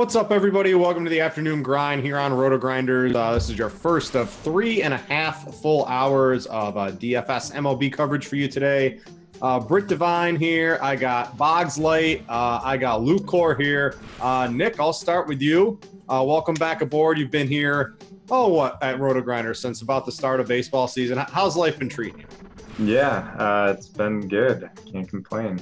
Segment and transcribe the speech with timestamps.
[0.00, 0.74] What's up, everybody?
[0.74, 3.14] Welcome to the afternoon grind here on RotoGrinders.
[3.14, 7.52] Uh, this is your first of three and a half full hours of uh, DFS
[7.52, 9.00] MLB coverage for you today.
[9.42, 10.78] Uh, Brit Devine here.
[10.80, 12.24] I got Boggs Light.
[12.30, 13.98] Uh, I got Luke Core here.
[14.22, 15.78] Uh, Nick, I'll start with you.
[16.08, 17.18] Uh, welcome back aboard.
[17.18, 17.98] You've been here,
[18.30, 21.18] oh, what, at RotoGrinders since about the start of baseball season.
[21.18, 22.86] How's life been treating you?
[22.86, 24.70] Yeah, it's been good.
[24.90, 25.60] Can't complain.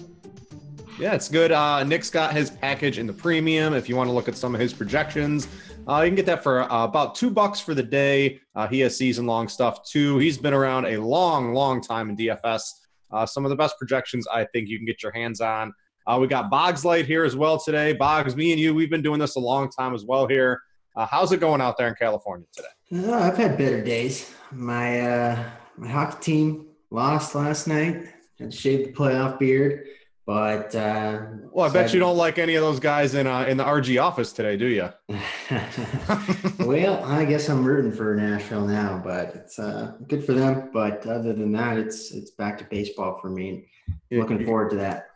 [0.99, 1.53] Yeah, it's good.
[1.53, 3.73] Uh, Nick's got his package in the premium.
[3.73, 5.47] If you want to look at some of his projections,
[5.87, 8.41] uh, you can get that for uh, about two bucks for the day.
[8.57, 10.19] Uh, he has season long stuff too.
[10.19, 12.73] He's been around a long, long time in DFS.
[13.13, 15.73] Uh, some of the best projections I think you can get your hands on.
[16.05, 17.93] Uh, we got Boggs Light here as well today.
[17.93, 20.61] Boggs, me and you, we've been doing this a long time as well here.
[20.97, 23.09] how's it going out there in California today?
[23.13, 24.35] I've had better days.
[24.51, 28.09] My my hockey team lost last night.
[28.41, 29.87] Had to shave the playoff beard.
[30.29, 33.57] But uh, well, I bet you don't like any of those guys in uh, in
[33.57, 34.91] the RG office today, do you?
[36.67, 40.69] well, I guess I'm rooting for Nashville now, but it's uh, good for them.
[40.71, 43.69] But other than that, it's it's back to baseball for me.
[44.11, 45.07] Looking forward to that.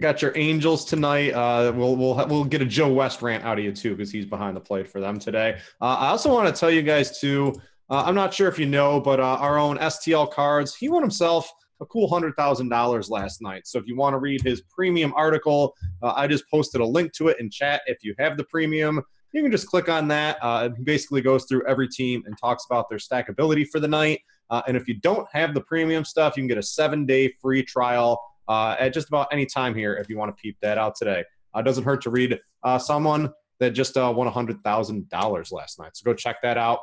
[0.00, 1.34] Got your Angels tonight.
[1.34, 4.24] Uh, we'll we'll we'll get a Joe West rant out of you too because he's
[4.24, 5.58] behind the plate for them today.
[5.78, 7.52] Uh, I also want to tell you guys too.
[7.90, 11.02] Uh, I'm not sure if you know, but uh, our own STL Cards, he won
[11.02, 13.66] himself a cool $100,000 last night.
[13.66, 17.12] So if you want to read his premium article, uh, I just posted a link
[17.14, 17.82] to it in chat.
[17.86, 20.38] If you have the premium, you can just click on that.
[20.40, 24.20] Uh, it basically goes through every team and talks about their stackability for the night.
[24.48, 27.32] Uh, and if you don't have the premium stuff, you can get a seven day
[27.40, 30.78] free trial uh, at just about any time here if you want to peep that
[30.78, 31.24] out today.
[31.54, 35.96] Uh, it doesn't hurt to read uh, someone that just uh, won $100,000 last night.
[35.96, 36.80] So go check that out.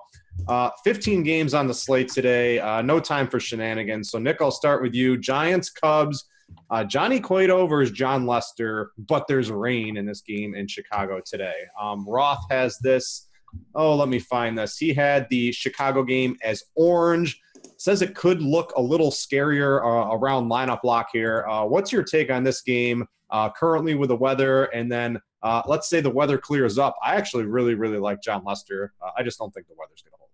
[0.48, 2.60] Uh, 15 games on the slate today.
[2.60, 4.10] Uh, no time for shenanigans.
[4.10, 5.18] So, Nick, I'll start with you.
[5.18, 6.26] Giants, Cubs.
[6.70, 11.56] Uh, Johnny Cueto versus Jon Lester, but there's rain in this game in Chicago today.
[11.80, 13.28] Um, Roth has this.
[13.76, 14.78] Oh, let me find this.
[14.78, 17.40] He had the Chicago game as orange.
[17.78, 21.46] Says it could look a little scarier uh, around lineup block here.
[21.48, 23.08] Uh, what's your take on this game
[23.56, 24.66] currently with the weather?
[24.66, 26.96] And then uh, let's say the weather clears up.
[27.04, 28.94] I actually really, really like Jon Lester.
[29.02, 30.30] Uh, I just don't think the weather's going to hold.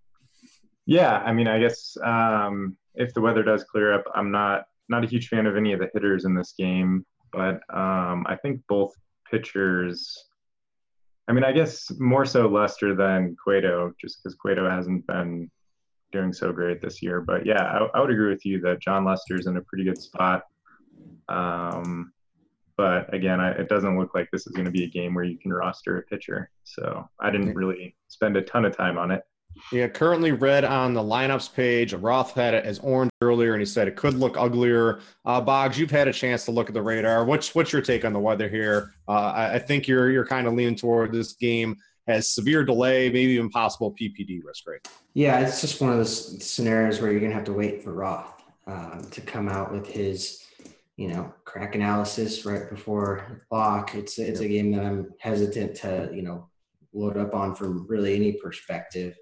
[0.86, 5.04] Yeah, I mean, I guess um, if the weather does clear up, I'm not not
[5.04, 8.62] a huge fan of any of the hitters in this game, but um, I think
[8.68, 8.94] both
[9.30, 10.26] pitchers.
[11.28, 15.50] I mean, I guess more so Lester than Cueto, just because Cueto hasn't been
[16.12, 17.22] doing so great this year.
[17.22, 20.02] But yeah, I, I would agree with you that Jon Lester's in a pretty good
[20.02, 20.44] spot.
[21.28, 22.12] Um,
[22.80, 25.26] but again, I, it doesn't look like this is going to be a game where
[25.26, 26.50] you can roster a pitcher.
[26.64, 29.22] So I didn't really spend a ton of time on it.
[29.74, 31.94] Yeah, currently red on the lineups page.
[31.94, 35.02] Roth had it as orange earlier, and he said it could look uglier.
[35.26, 37.26] Uh, Boggs, you've had a chance to look at the radar.
[37.26, 38.94] What's what's your take on the weather here?
[39.10, 41.76] Uh, I, I, think you're you're kind of leaning toward this game
[42.08, 44.88] has severe delay, maybe even possible PPD risk rate.
[45.16, 48.42] Yeah, it's just one of those scenarios where you're gonna have to wait for Roth
[48.68, 50.46] um, to come out with his
[51.00, 53.96] you know, crack analysis right before lock.
[53.96, 56.50] It's it's a game that I'm hesitant to you know
[56.92, 59.16] load up on from really any perspective.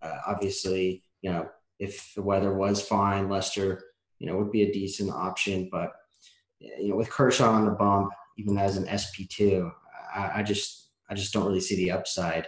[0.00, 1.48] Uh, obviously, you know,
[1.80, 3.82] if the weather was fine, Lester,
[4.20, 5.68] you know, would be a decent option.
[5.72, 5.90] But
[6.60, 9.72] you know, with Kershaw on the bump, even as an SP two,
[10.14, 12.46] I, I just I just don't really see the upside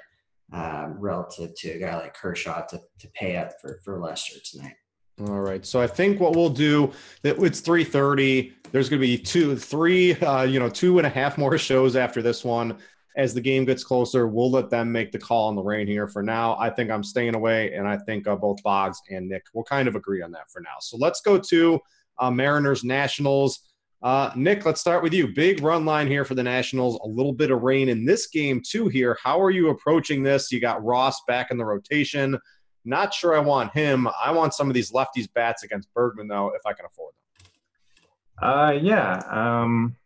[0.52, 4.76] uh, relative to a guy like Kershaw to to pay up for for Lester tonight.
[5.20, 5.64] All right.
[5.64, 6.92] So I think what we'll do
[7.22, 8.52] that it's 3:30.
[8.70, 11.96] There's going to be two, three, uh, you know, two and a half more shows
[11.96, 12.76] after this one.
[13.16, 16.06] As the game gets closer, we'll let them make the call on the rain here.
[16.06, 19.46] For now, I think I'm staying away, and I think uh, both Boggs and Nick
[19.54, 20.76] will kind of agree on that for now.
[20.80, 21.80] So let's go to
[22.18, 23.60] uh, Mariners Nationals.
[24.02, 25.28] Uh, Nick, let's start with you.
[25.28, 27.00] Big run line here for the Nationals.
[27.02, 28.88] A little bit of rain in this game too.
[28.88, 30.52] Here, how are you approaching this?
[30.52, 32.38] You got Ross back in the rotation.
[32.86, 34.08] Not sure I want him.
[34.24, 38.48] I want some of these lefties bats against Bergman though, if I can afford them.
[38.48, 39.20] Uh, yeah.
[39.28, 39.96] Um,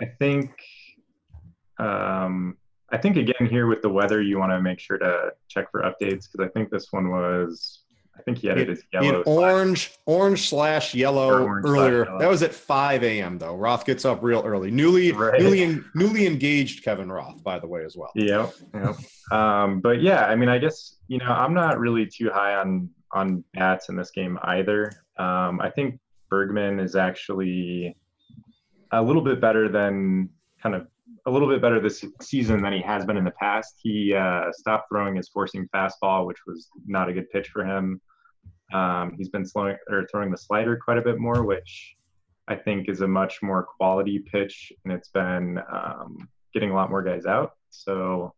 [0.00, 0.50] I think
[1.78, 2.56] um,
[2.90, 5.82] I think again here with the weather, you want to make sure to check for
[5.82, 7.83] updates because I think this one was.
[8.16, 9.22] I think he had it as yellow.
[9.22, 12.04] orange, orange slash yellow orange earlier.
[12.04, 12.18] Slash yellow.
[12.20, 13.38] That was at 5 a.m.
[13.38, 13.56] though.
[13.56, 14.70] Roth gets up real early.
[14.70, 15.40] Newly, right.
[15.40, 18.10] newly, newly engaged Kevin Roth, by the way, as well.
[18.14, 18.94] Yeah, yeah.
[19.32, 22.88] um, but yeah, I mean, I guess you know, I'm not really too high on
[23.12, 24.92] on bats in this game either.
[25.18, 26.00] Um, I think
[26.30, 27.96] Bergman is actually
[28.92, 30.30] a little bit better than
[30.62, 30.86] kind of
[31.26, 33.74] a little bit better this season than he has been in the past.
[33.82, 38.00] He uh, stopped throwing his four-seam fastball, which was not a good pitch for him.
[38.72, 41.96] Um, he's been slowing or throwing the slider quite a bit more, which
[42.48, 46.90] I think is a much more quality pitch, and it's been um, getting a lot
[46.90, 47.52] more guys out.
[47.70, 48.34] So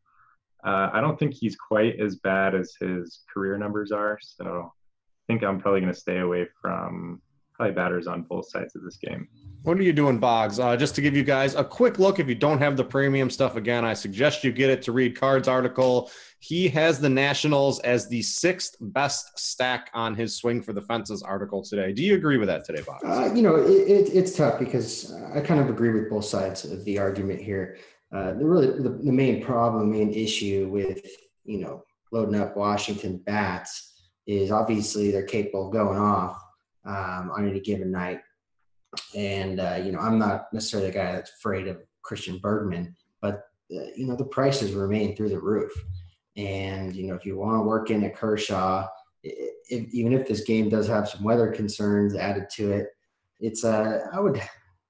[0.64, 4.18] uh, I don't think he's quite as bad as his career numbers are.
[4.20, 7.20] So I think I'm probably going to stay away from
[7.56, 9.26] probably batters on both sides of this game.
[9.62, 10.60] What are you doing, Boggs?
[10.60, 13.30] Uh, just to give you guys a quick look, if you don't have the premium
[13.30, 16.10] stuff, again, I suggest you get it to read Card's article.
[16.38, 21.22] He has the Nationals as the sixth best stack on his swing for the fences
[21.22, 21.92] article today.
[21.92, 23.02] Do you agree with that today, Boggs?
[23.04, 26.64] Uh, you know, it, it, it's tough because I kind of agree with both sides
[26.64, 27.78] of the argument here.
[28.14, 31.04] Uh, the really the, the main problem, main issue with
[31.44, 31.82] you know
[32.12, 33.94] loading up Washington bats
[34.28, 36.40] is obviously they're capable of going off
[36.86, 38.20] um, on any given night.
[39.14, 43.42] And, uh, you know, I'm not necessarily the guy that's afraid of Christian Bergman, but,
[43.70, 45.72] uh, you know, the prices remain through the roof.
[46.36, 48.86] And, you know, if you want to work in a Kershaw,
[49.22, 52.86] if, even if this game does have some weather concerns added to it,
[53.40, 54.40] it's, uh, I would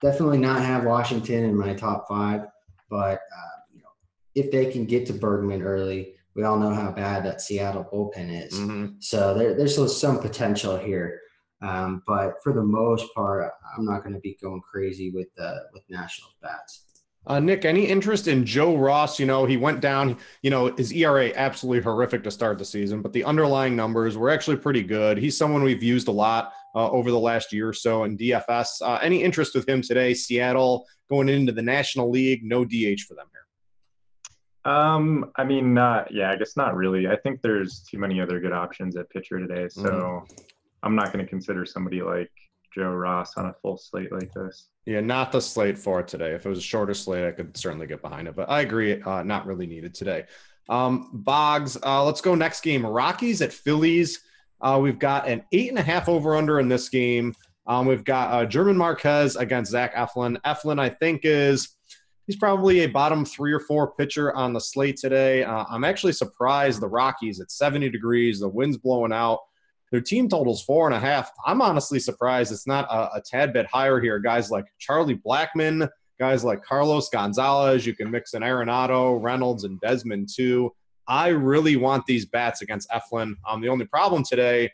[0.02, 2.42] definitely not have Washington in my top five,
[2.90, 3.88] but, uh, you know,
[4.34, 8.46] if they can get to Bergman early, we all know how bad that Seattle bullpen
[8.46, 8.52] is.
[8.52, 8.96] Mm-hmm.
[9.00, 11.20] So there, there's some potential here.
[11.62, 15.58] Um, but for the most part, I'm not going to be going crazy with uh,
[15.72, 16.82] with national bats.
[17.26, 19.18] Uh, Nick, any interest in Joe Ross?
[19.18, 23.02] You know, he went down, you know, his ERA absolutely horrific to start the season,
[23.02, 25.18] but the underlying numbers were actually pretty good.
[25.18, 28.80] He's someone we've used a lot uh, over the last year or so in DFS.
[28.80, 30.14] Uh, any interest with him today?
[30.14, 34.72] Seattle going into the National League, no DH for them here.
[34.72, 37.06] Um, I mean, not yeah, I guess not really.
[37.06, 39.68] I think there's too many other good options at pitcher today.
[39.68, 40.34] So mm-hmm.
[40.82, 42.31] I'm not going to consider somebody like
[42.75, 44.69] Joe Ross on a full slate like this.
[44.84, 46.34] Yeah, not the slate for today.
[46.34, 48.37] If it was a shorter slate, I could certainly get behind it.
[48.37, 50.25] But I agree, uh, not really needed today.
[50.69, 52.84] Um, Boggs, uh, let's go next game.
[52.84, 54.20] Rockies at Phillies.
[54.61, 57.34] Uh, we've got an eight and a half over under in this game.
[57.67, 60.40] Um, we've got uh, German Marquez against Zach Eflin.
[60.43, 61.76] Eflin, I think, is
[62.26, 65.44] he's probably a bottom three or four pitcher on the slate today.
[65.44, 69.40] Uh, I'm actually surprised the Rockies at 70 degrees, the wind's blowing out.
[69.92, 71.30] Their team totals four and a half.
[71.44, 74.18] I'm honestly surprised it's not a, a tad bit higher here.
[74.18, 75.88] Guys like Charlie Blackmon,
[76.18, 77.86] guys like Carlos Gonzalez.
[77.86, 80.72] You can mix in Arenado, Reynolds, and Desmond too.
[81.08, 83.34] I really want these bats against Eflin.
[83.48, 84.72] Um, the only problem today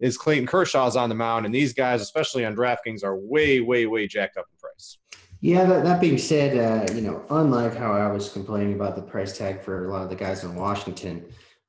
[0.00, 3.86] is Clayton Kershaw's on the mound, and these guys, especially on DraftKings, are way, way,
[3.86, 4.98] way jacked up in price.
[5.40, 9.02] Yeah, that, that being said, uh, you know, unlike how I was complaining about the
[9.02, 11.24] price tag for a lot of the guys in Washington,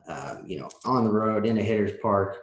[0.07, 2.37] uh, you know, on the road in a hitter's park,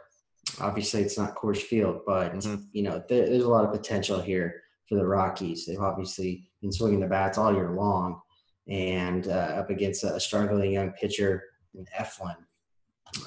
[0.59, 2.63] obviously it's not Coors Field, but mm-hmm.
[2.71, 5.65] you know there, there's a lot of potential here for the Rockies.
[5.65, 8.19] They've obviously been swinging the bats all year long,
[8.67, 11.43] and uh, up against a struggling young pitcher
[11.75, 12.35] in Eflin.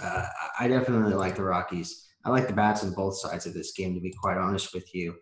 [0.02, 0.26] Uh,
[0.59, 2.06] I definitely like the Rockies.
[2.25, 4.95] I like the bats on both sides of this game, to be quite honest with
[4.95, 5.14] you.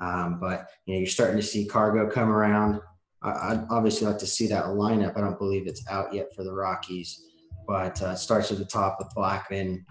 [0.00, 2.80] Um, but you know, you're starting to see Cargo come around.
[3.22, 5.16] I, would obviously like to see that lineup.
[5.16, 7.24] I don't believe it's out yet for the Rockies,
[7.66, 9.84] but uh, starts at the top with Blackmon,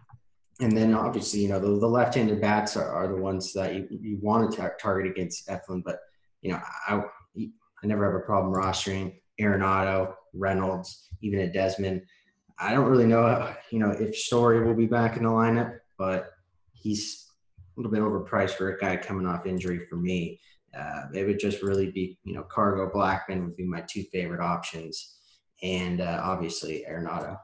[0.62, 3.88] and then obviously, you know, the, the left-handed bats are, are the ones that you,
[3.90, 5.84] you want to tar- target against Eflin.
[5.84, 6.00] But,
[6.42, 7.04] you know, I,
[7.38, 12.04] I never have a problem rostering Arenado, Reynolds, even a Desmond.
[12.58, 16.32] I don't really know, you know, if Story will be back in the lineup, but
[16.72, 17.26] he's
[17.58, 20.40] a little bit overpriced for a guy coming off injury for me.
[20.78, 24.42] Uh, it would just really be, you know, Cargo Blackmon would be my two favorite
[24.42, 25.18] options,
[25.62, 27.38] and uh, obviously Arenado.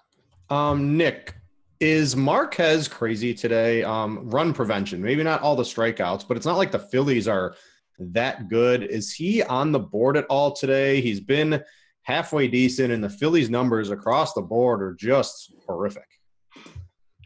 [0.50, 1.36] Um, Nick,
[1.82, 3.84] is Marquez crazy today?
[3.84, 7.56] Um, run prevention, maybe not all the strikeouts, but it's not like the Phillies are
[8.00, 8.84] that good.
[8.84, 11.02] Is he on the board at all today?
[11.02, 11.64] He's been
[12.04, 16.08] halfway decent, and the Phillies' numbers across the board are just horrific.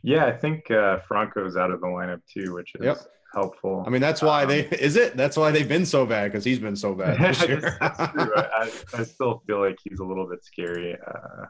[0.02, 2.98] Yeah, I think uh, Franco's out of the lineup too, which is yep.
[3.34, 3.84] helpful.
[3.86, 5.18] I mean, that's why um, they is it.
[5.18, 7.78] That's why they've been so bad because he's been so bad this year.
[7.82, 11.46] I, I, still feel like he's a little bit scary, uh,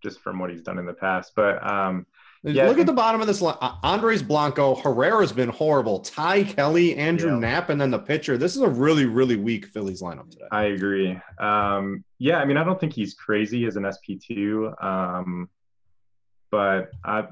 [0.00, 1.32] just from what he's done in the past.
[1.34, 2.06] But um,
[2.54, 3.56] Yeah, Look at the bottom of this line.
[3.60, 5.98] Uh, Andres Blanco, Herrera's been horrible.
[5.98, 7.38] Ty Kelly, Andrew Yeah.
[7.38, 8.38] Knapp, and then the pitcher.
[8.38, 10.44] This is a really, really weak Phillies lineup today.
[10.52, 11.18] I agree.
[11.40, 15.48] Um, yeah, I mean, I don't think he's crazy as an SP2, um,
[16.52, 17.24] but I,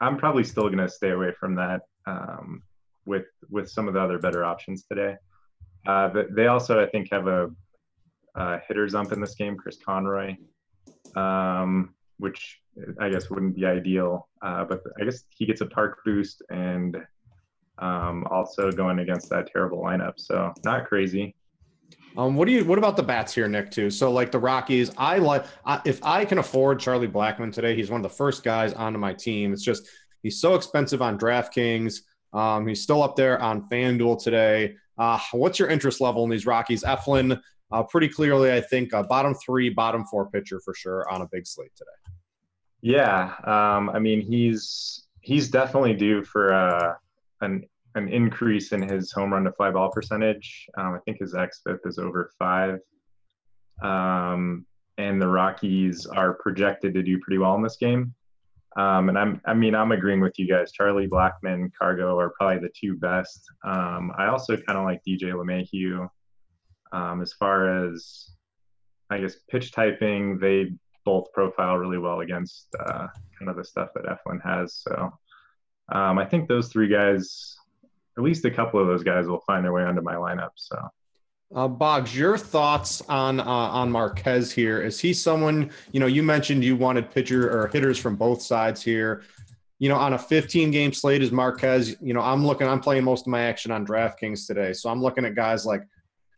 [0.00, 2.62] I'm probably still going to stay away from that um,
[3.06, 5.16] with with some of the other better options today.
[5.86, 7.48] Uh, but they also, I think, have a,
[8.34, 10.36] a hitters ump in this game, Chris Conroy,
[11.16, 12.60] um, which
[13.00, 14.28] I guess wouldn't be ideal.
[14.40, 16.96] Uh, but I guess he gets a park boost and
[17.78, 20.14] um, also going against that terrible lineup.
[20.16, 21.34] So not crazy.
[22.16, 22.64] Um, what do you?
[22.64, 23.70] What about the bats here, Nick?
[23.70, 23.90] Too.
[23.90, 25.46] So like the Rockies, I like
[25.84, 27.74] if I can afford Charlie Blackmon today.
[27.74, 29.52] He's one of the first guys onto my team.
[29.52, 29.88] It's just
[30.22, 32.00] he's so expensive on DraftKings.
[32.34, 34.74] Um, he's still up there on FanDuel today.
[34.98, 36.82] Uh, what's your interest level in these Rockies?
[36.82, 37.40] Eflin,
[37.70, 41.28] uh, pretty clearly, I think uh, bottom three, bottom four pitcher for sure on a
[41.32, 41.90] big slate today.
[42.82, 46.94] Yeah, um, I mean he's he's definitely due for uh,
[47.40, 50.66] an an increase in his home run to fly ball percentage.
[50.76, 52.80] Um, I think his xFIP is over five,
[53.82, 54.66] um,
[54.98, 58.14] and the Rockies are projected to do pretty well in this game.
[58.76, 60.72] Um, and I'm I mean I'm agreeing with you guys.
[60.72, 63.44] Charlie Blackmon, Cargo are probably the two best.
[63.64, 66.08] Um, I also kind of like DJ LeMahieu.
[66.92, 68.30] Um, as far as
[69.08, 70.72] I guess pitch typing, they
[71.04, 73.06] both profile really well against uh,
[73.38, 74.74] kind of the stuff that Eflin has.
[74.74, 75.12] So
[75.90, 77.56] um, I think those three guys,
[78.16, 80.50] at least a couple of those guys, will find their way onto my lineup.
[80.54, 80.76] So
[81.54, 84.80] Uh, Boggs, your thoughts on uh, on Marquez here?
[84.80, 86.06] Is he someone you know?
[86.06, 89.22] You mentioned you wanted pitcher or hitters from both sides here.
[89.78, 91.96] You know, on a 15 game slate is Marquez.
[92.00, 92.68] You know, I'm looking.
[92.68, 95.82] I'm playing most of my action on DraftKings today, so I'm looking at guys like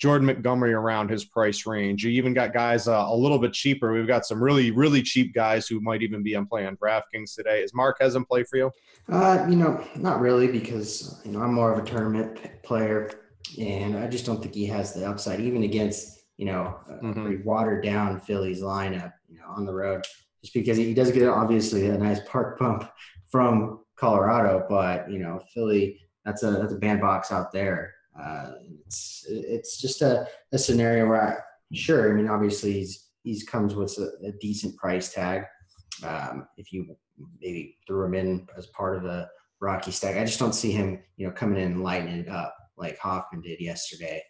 [0.01, 2.05] Jordan Montgomery around his price range.
[2.05, 3.93] You even got guys uh, a little bit cheaper.
[3.93, 7.35] We've got some really really cheap guys who might even be on play on DraftKings
[7.35, 7.63] today.
[7.63, 8.71] Is Marquez in play for you?
[9.09, 13.11] Uh, you know, not really because you know I'm more of a tournament player,
[13.61, 17.23] and I just don't think he has the upside, even against you know a Mhm.
[17.23, 20.05] pretty watered down Phillies lineup, you know, on the road.
[20.43, 22.91] Just because he does get obviously a nice park bump
[23.31, 27.94] from Colorado, but you know Philly, that's a that's a bandbox out there.
[28.21, 28.53] Uh,
[28.87, 31.37] it's it's just a, a scenario where I,
[31.75, 35.45] sure, I mean obviously he's he's comes with a, a decent price tag.
[36.05, 36.97] Um, if you
[37.41, 39.29] maybe threw him in as part of the
[39.61, 40.17] Rocky stack.
[40.17, 43.41] I just don't see him, you know, coming in and lighting it up like Hoffman
[43.43, 44.23] did yesterday.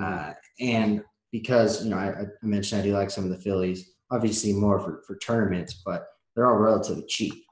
[0.00, 3.92] Uh, and because, you know, I, I mentioned I do like some of the Phillies,
[4.10, 7.44] obviously more for, for tournaments, but they're all relatively cheap.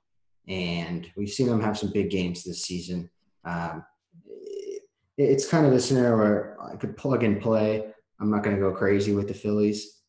[0.48, 3.08] And we've seen them have some big games this season.
[3.44, 3.84] Um,
[5.20, 7.84] it's kind of a scenario where I could plug and play.
[8.20, 10.00] I'm not going to go crazy with the Phillies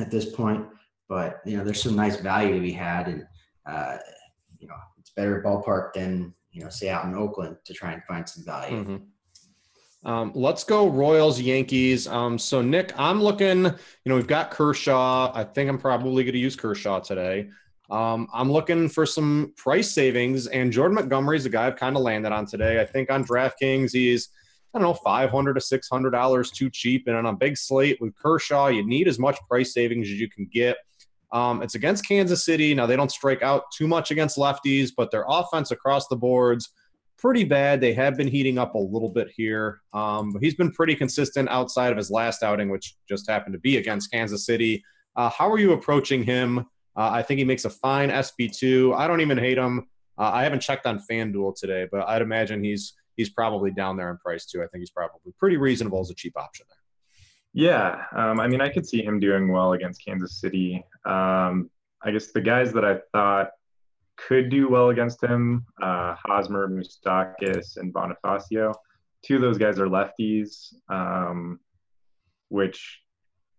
[0.00, 0.66] at this point,
[1.08, 3.08] but, you know, there's some nice value to be had.
[3.08, 3.26] And,
[3.66, 3.98] uh,
[4.58, 8.02] you know, it's better ballpark than, you know, say out in Oakland to try and
[8.04, 8.84] find some value.
[8.84, 9.02] Mhm.
[10.04, 12.06] Um, let's go Royals Yankees.
[12.06, 13.64] Um, so Nick, I'm looking.
[13.64, 13.74] You
[14.06, 15.32] know, we've got Kershaw.
[15.34, 17.50] I think I'm probably going to use Kershaw today.
[17.90, 21.96] Um, I'm looking for some price savings, and Jordan Montgomery is a guy I've kind
[21.96, 22.80] of landed on today.
[22.80, 24.28] I think on DraftKings he's
[24.78, 28.14] I don't know 500 to 600 dollars too cheap, and on a big slate with
[28.14, 30.76] Kershaw, you need as much price savings as you can get.
[31.32, 32.74] Um, it's against Kansas City.
[32.74, 36.70] Now they don't strike out too much against lefties, but their offense across the boards
[37.18, 37.80] pretty bad.
[37.80, 39.80] They have been heating up a little bit here.
[39.92, 43.58] Um, but he's been pretty consistent outside of his last outing, which just happened to
[43.58, 44.84] be against Kansas City.
[45.16, 46.60] Uh, how are you approaching him?
[46.60, 48.96] Uh, I think he makes a fine SP2.
[48.96, 49.88] I don't even hate him.
[50.16, 54.10] Uh, I haven't checked on FanDuel today, but I'd imagine he's he's probably down there
[54.10, 54.62] in price too.
[54.62, 56.78] I think he's probably pretty reasonable as a cheap option there.
[57.52, 60.82] yeah, um, I mean, I could see him doing well against Kansas City.
[61.04, 61.68] Um,
[62.02, 63.50] I guess the guys that I thought
[64.16, 68.72] could do well against him, uh, Hosmer, Moustakas, and Bonifacio.
[69.24, 71.58] Two of those guys are lefties, um,
[72.48, 73.00] which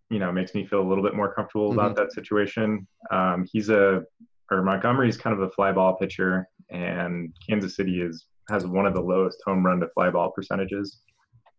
[0.10, 2.88] you know makes me feel a little bit more comfortable about that situation.
[3.12, 4.04] Um, he's a
[4.52, 8.94] or Montgomery's kind of a fly ball pitcher, and Kansas City is has one of
[8.94, 11.02] the lowest home run to fly ball percentages,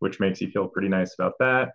[0.00, 1.72] which makes you feel pretty nice about that.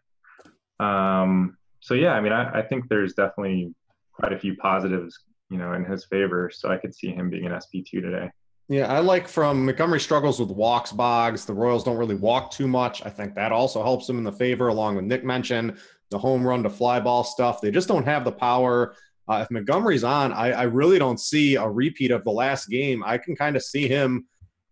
[0.84, 3.74] Um, so yeah, I mean, I, I think there's definitely
[4.14, 5.18] quite a few positives,
[5.50, 6.52] you know, in his favor.
[6.54, 8.30] So I could see him being an SP two today.
[8.68, 11.46] Yeah, I like from Montgomery struggles with walks, Boggs.
[11.46, 13.06] The Royals don't really walk too much.
[13.06, 15.78] I think that also helps them in the favor, along with Nick mentioned
[16.10, 17.62] the home run to fly ball stuff.
[17.62, 18.96] They just don't have the power.
[19.28, 23.04] Uh, if Montgomery's on, I, I really don't see a repeat of the last game.
[23.04, 24.26] I can kind of see him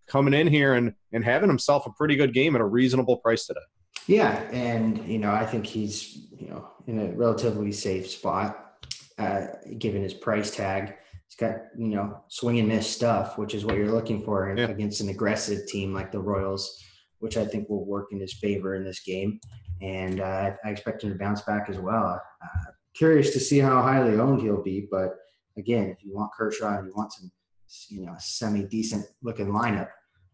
[0.08, 3.46] coming in here and and having himself a pretty good game at a reasonable price
[3.46, 3.60] today.
[4.08, 8.82] Yeah, and you know, I think he's you know in a relatively safe spot,
[9.18, 10.96] uh, given his price tag.
[11.28, 14.68] he's got you know swing and miss stuff, which is what you're looking for Yeah.
[14.68, 16.84] against an aggressive team like the Royals,
[17.20, 19.40] which I think will work in his favor in this game.
[19.82, 22.22] And uh, I expect him to bounce back as well.
[22.44, 25.16] Uh, curious to see how highly owned he'll be, but
[25.58, 27.32] again, if you want Kershaw and you want some,
[27.89, 29.89] you know, semi decent looking lineup,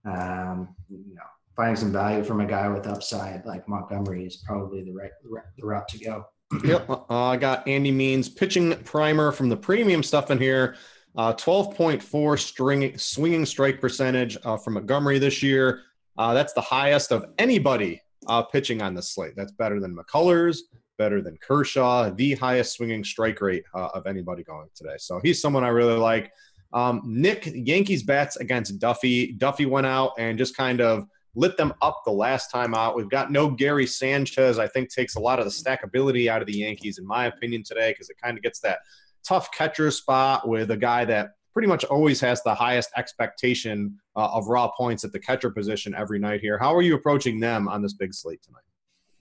[0.05, 1.21] um, you know,
[1.55, 5.11] finding some value from a guy with upside like Montgomery is probably the right
[5.57, 6.25] the route to go.
[6.63, 6.89] Yep.
[6.89, 10.75] Uh, I got Andy Means pitching primer from the premium stuff in here.
[11.15, 15.81] Uh, 12.4 string swinging strike percentage uh, from Montgomery this year.
[16.17, 19.33] Uh, that's the highest of anybody uh, pitching on the slate.
[19.35, 20.59] That's better than McCullers,
[20.97, 24.95] better than Kershaw, the highest swinging strike rate uh, of anybody going today.
[24.97, 26.31] So he's someone I really like.
[26.73, 29.33] Um, Nick, Yankees bats against Duffy.
[29.33, 32.95] Duffy went out and just kind of lit them up the last time out.
[32.95, 34.59] We've got no Gary Sanchez.
[34.59, 37.63] I think takes a lot of the stackability out of the Yankees, in my opinion,
[37.63, 38.79] today, because it kind of gets that
[39.23, 44.29] tough catcher spot with a guy that pretty much always has the highest expectation uh,
[44.33, 46.57] of raw points at the catcher position every night here.
[46.57, 48.63] How are you approaching them on this big slate tonight?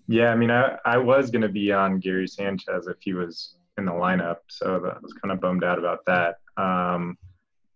[0.07, 3.57] Yeah, I mean, I, I was going to be on Gary Sanchez if he was
[3.77, 6.37] in the lineup, so I was kind of bummed out about that.
[6.57, 7.19] Um,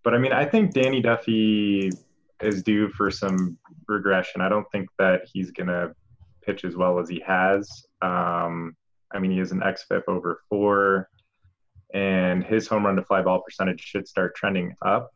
[0.04, 1.90] but I mean, I think Danny Duffy
[2.40, 3.56] is due for some
[3.86, 4.40] regression.
[4.40, 5.94] I don't think that he's going to
[6.42, 7.84] pitch as well as he has.
[8.02, 8.76] Um,
[9.12, 11.08] I mean, he has an xFIP over four,
[11.94, 15.12] and his home run to fly ball percentage should start trending up.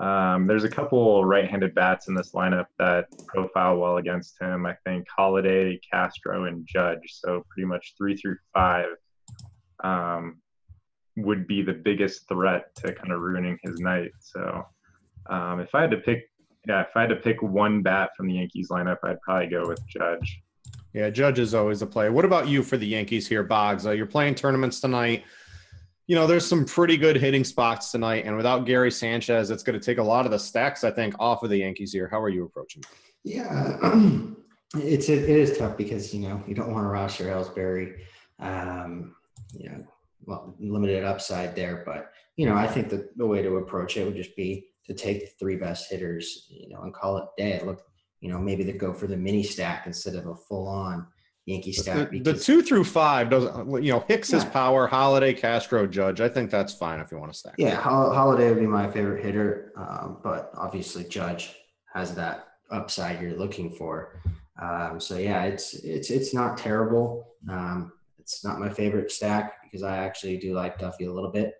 [0.00, 4.66] Um, there's a couple right-handed bats in this lineup that profile well against him.
[4.66, 7.12] I think Holliday, Castro, and Judge.
[7.12, 8.86] So pretty much three through five
[9.84, 10.40] um,
[11.16, 14.12] would be the biggest threat to kind of ruining his night.
[14.20, 14.64] So
[15.28, 16.30] um, if I had to pick,
[16.66, 19.66] yeah, if I had to pick one bat from the Yankees lineup, I'd probably go
[19.68, 20.40] with Judge.
[20.94, 22.10] Yeah, Judge is always a play.
[22.10, 23.86] What about you for the Yankees here, Boggs?
[23.86, 25.24] Uh, you're playing tournaments tonight
[26.06, 29.78] you know, there's some pretty good hitting spots tonight, and without Gary Sanchez, it's going
[29.78, 32.08] to take a lot of the stacks, I think, off of the Yankees here.
[32.10, 32.82] How are you approaching?
[33.24, 33.78] Yeah,
[34.74, 38.00] it's it, it is tough because you know you don't want to roster Ellsbury,
[38.40, 39.14] um,
[39.54, 39.86] you know,
[40.24, 44.04] well, limited upside there, but you know, I think that the way to approach it
[44.04, 47.60] would just be to take the three best hitters, you know, and call it day.
[47.64, 47.82] Look,
[48.20, 51.06] you know, maybe to go for the mini stack instead of a full on
[51.46, 52.10] Yankee stack.
[52.10, 54.44] The, the, two through five doesn't, you know, Hicks yeah.
[54.44, 56.20] power, Holliday, Castro, Judge.
[56.20, 57.54] I think that's fine if you want to stack.
[57.58, 61.54] Yeah, Holliday would be my favorite hitter, um, but obviously Judge
[61.92, 64.20] has that upside you're looking for.
[64.60, 67.34] Um, so yeah, it's it's it's not terrible.
[67.48, 71.54] Um, it's not my favorite stack because I actually do like Duffy a little bit,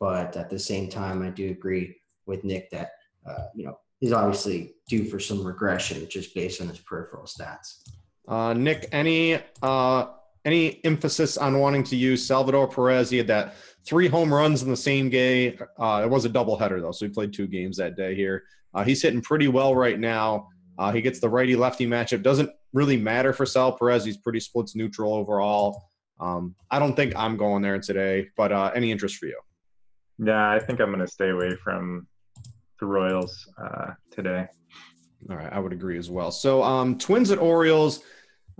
[0.00, 1.94] but at the same time, I do agree
[2.26, 2.92] with Nick that
[3.28, 7.82] uh, you know he's obviously due for some regression just based on his peripheral stats.
[8.26, 10.06] Uh, Nick, any uh,
[10.44, 13.10] any emphasis on wanting to use Salvador Perez?
[13.10, 13.54] He had that
[13.84, 15.58] three home runs in the same game.
[15.78, 18.44] Uh, it was a doubleheader though, so he played two games that day here.
[18.72, 20.48] Uh, he's hitting pretty well right now.
[20.78, 22.22] Uh, he gets the righty lefty matchup.
[22.22, 24.04] Doesn't really matter for Sal Perez.
[24.04, 25.87] He's pretty splits neutral overall.
[26.20, 29.38] Um, I don't think I'm going there today, but uh, any interest for you?
[30.18, 32.06] Yeah, I think I'm going to stay away from
[32.80, 34.46] the Royals uh, today.
[35.30, 36.30] All right, I would agree as well.
[36.30, 38.02] So, um, Twins at Orioles.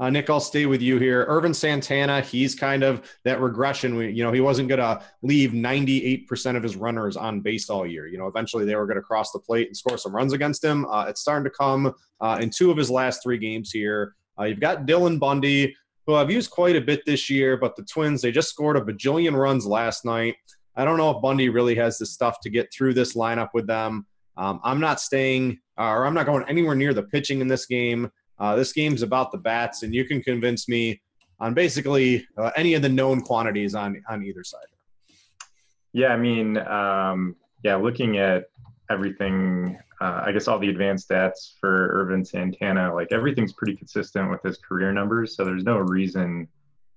[0.00, 1.26] Uh, Nick, I'll stay with you here.
[1.28, 3.96] Ervin Santana, he's kind of that regression.
[3.96, 7.84] We, you know, he wasn't going to leave 98% of his runners on base all
[7.84, 8.06] year.
[8.06, 10.62] You know, eventually they were going to cross the plate and score some runs against
[10.62, 10.86] him.
[10.86, 14.14] Uh, it's starting to come uh, in two of his last three games here.
[14.38, 15.74] Uh, you've got Dylan Bundy,
[16.08, 18.80] who I've used quite a bit this year, but the Twins, they just scored a
[18.80, 20.36] bajillion runs last night.
[20.74, 23.66] I don't know if Bundy really has the stuff to get through this lineup with
[23.66, 24.06] them.
[24.38, 28.10] Um, I'm not staying, or I'm not going anywhere near the pitching in this game.
[28.38, 30.98] Uh, this game's about the bats, and you can convince me
[31.40, 34.60] on basically uh, any of the known quantities on on either side.
[35.92, 38.44] Yeah, I mean, um, yeah, looking at
[38.90, 44.30] everything, uh, I guess all the advanced stats for Ervin Santana, like everything's pretty consistent
[44.30, 45.36] with his career numbers.
[45.36, 46.48] So there's no reason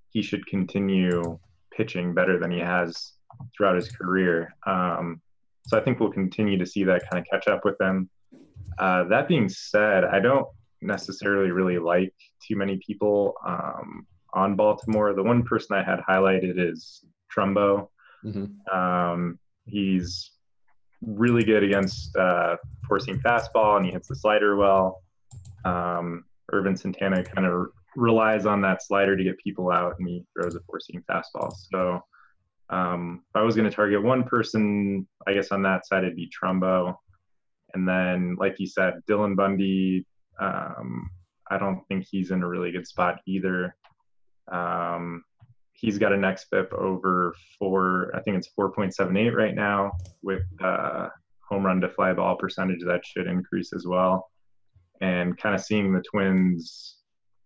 [0.09, 1.39] he should continue
[1.75, 3.13] pitching better than he has
[3.55, 4.53] throughout his career.
[4.67, 5.21] Um,
[5.65, 8.09] so I think we'll continue to see that kind of catch up with them.
[8.77, 10.47] Uh, that being said, I don't
[10.81, 12.13] necessarily really like
[12.45, 15.13] too many people um, on Baltimore.
[15.13, 17.03] The one person I had highlighted is
[17.35, 17.87] Trumbo.
[18.25, 18.77] Mm-hmm.
[18.77, 20.31] Um, he's
[21.01, 25.01] really good against uh, four-seam fastball, and he hits the slider well.
[25.65, 30.25] Um, Ervin Santana kind of relies on that slider to get people out, and he
[30.33, 31.53] throws a four-seam fastball.
[31.71, 32.01] So
[32.69, 36.15] um, if I was going to target one person, I guess on that side it'd
[36.15, 36.95] be Trumbo.
[37.73, 40.05] And then, like you said, Dylan Bundy
[40.41, 41.09] um,
[41.49, 43.75] I don't think he's in a really good spot either.
[44.51, 45.23] Um,
[45.81, 48.11] he's got an xFIP over four.
[48.15, 49.91] I think it's 4.78 right now
[50.21, 51.09] with uh,
[51.49, 54.29] home run to fly ball percentage that should increase as well.
[55.01, 56.97] And kind of seeing the Twins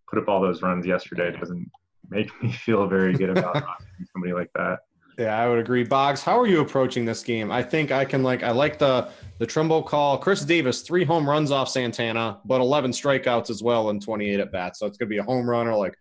[0.10, 1.71] put up all those runs yesterday doesn't
[2.10, 3.63] make me feel very good about
[4.13, 4.80] somebody like that.
[5.17, 5.86] Yeah, I would agree.
[5.86, 7.50] Boggs, how are you approaching this game?
[7.50, 10.17] I think I can like I like the the Trumbo call.
[10.17, 14.52] Chris Davis, three home runs off Santana, but 11 strikeouts as well in 28 at
[14.52, 14.80] bats.
[14.80, 15.95] So it's gonna be a home run or like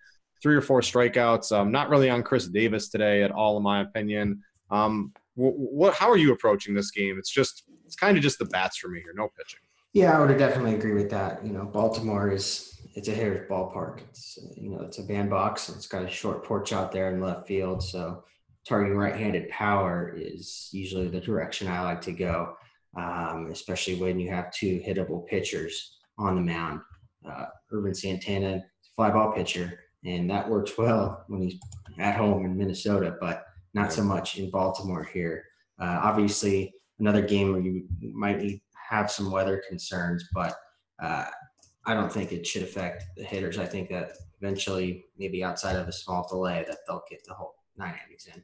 [0.44, 1.56] three or four strikeouts.
[1.56, 4.42] Um, not really on Chris Davis today at all, in my opinion.
[4.70, 7.18] Um, what, how are you approaching this game?
[7.18, 9.60] It's just it's kind of just the bats for me here, no pitching.
[9.94, 11.44] Yeah, I would definitely agree with that.
[11.44, 14.00] You know, Baltimore is it's a hitter's ballpark.
[14.10, 15.70] It's you know it's a bandbox.
[15.70, 18.22] It's got a short porch out there in left field, so
[18.68, 22.54] targeting right-handed power is usually the direction I like to go,
[22.96, 26.80] um, especially when you have two hittable pitchers on the mound.
[27.26, 28.62] Uh, Ervin Santana,
[28.94, 31.58] fly ball pitcher, and that works well when he's
[31.98, 35.44] at home in Minnesota, but not so much in Baltimore here.
[35.80, 40.54] Uh, obviously, another game where you might have some weather concerns, but
[41.02, 41.26] uh,
[41.86, 43.58] I don't think it should affect the hitters.
[43.58, 47.56] I think that eventually, maybe outside of a small delay, that they'll get the whole
[47.76, 48.42] nine innings in.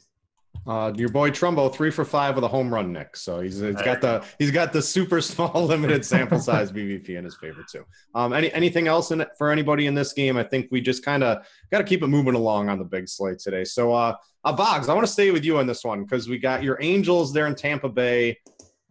[0.66, 3.16] Uh, your boy Trumbo, three for five with a home run, Nick.
[3.16, 7.24] So he's, he's got the he's got the super small limited sample size BVP in
[7.24, 7.84] his favor too.
[8.14, 10.36] Um, any anything else in it for anybody in this game?
[10.36, 13.08] I think we just kind of got to keep it moving along on the big
[13.08, 13.64] slate today.
[13.64, 16.38] So uh, uh Boggs, I want to stay with you on this one because we
[16.38, 18.38] got your Angels there in Tampa Bay.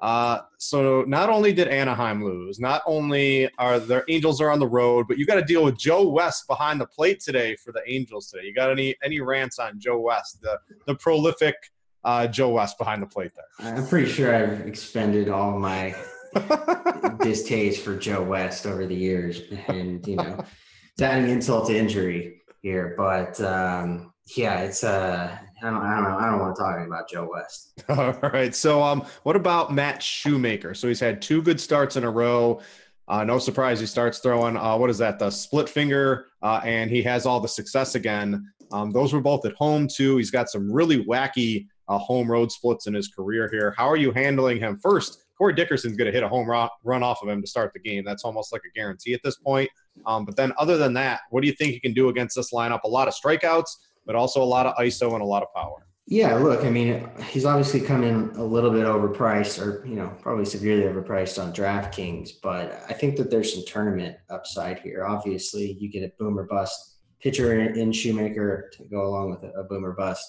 [0.02, 4.68] Uh, so not only did Anaheim lose, not only are their Angels are on the
[4.68, 7.82] road, but you got to deal with Joe West behind the plate today for the
[7.86, 8.46] Angels today.
[8.46, 10.58] You got any any rants on Joe West, the
[10.88, 11.56] the prolific
[12.04, 13.76] uh, Joe West behind the plate there?
[13.76, 15.96] I'm pretty sure I've expended all my
[17.20, 20.44] distaste for Joe West over the years, and you know,
[20.94, 22.94] it's adding insult to injury here.
[22.98, 26.18] But um, yeah, it's uh, I don't, I don't know.
[26.18, 27.84] I don't want to talk about Joe West.
[27.90, 28.54] All right.
[28.54, 30.74] So, um, what about Matt Shoemaker?
[30.74, 32.62] So he's had two good starts in a row.
[33.08, 34.56] Uh, no surprise, he starts throwing.
[34.56, 35.18] Uh, what is that?
[35.18, 38.52] The split finger, uh, and he has all the success again.
[38.72, 40.18] Um, those were both at home too.
[40.18, 43.74] He's got some really wacky uh, home road splits in his career here.
[43.76, 44.78] How are you handling him?
[44.78, 47.72] First, Corey Dickerson's going to hit a home run, run off of him to start
[47.74, 48.04] the game.
[48.06, 49.70] That's almost like a guarantee at this point.
[50.06, 52.54] Um, but then, other than that, what do you think he can do against this
[52.54, 52.82] lineup?
[52.84, 53.70] A lot of strikeouts
[54.06, 55.86] but also a lot of ISO and a lot of power.
[56.12, 60.12] Yeah, look, I mean, he's obviously come in a little bit overpriced, or you know,
[60.24, 62.32] probably severely overpriced on DraftKings.
[62.42, 65.06] But I think that there's some tournament upside here.
[65.06, 69.92] Obviously, you get a boomer bust pitcher in Shoemaker to go along with a, boomer
[69.92, 70.26] bust,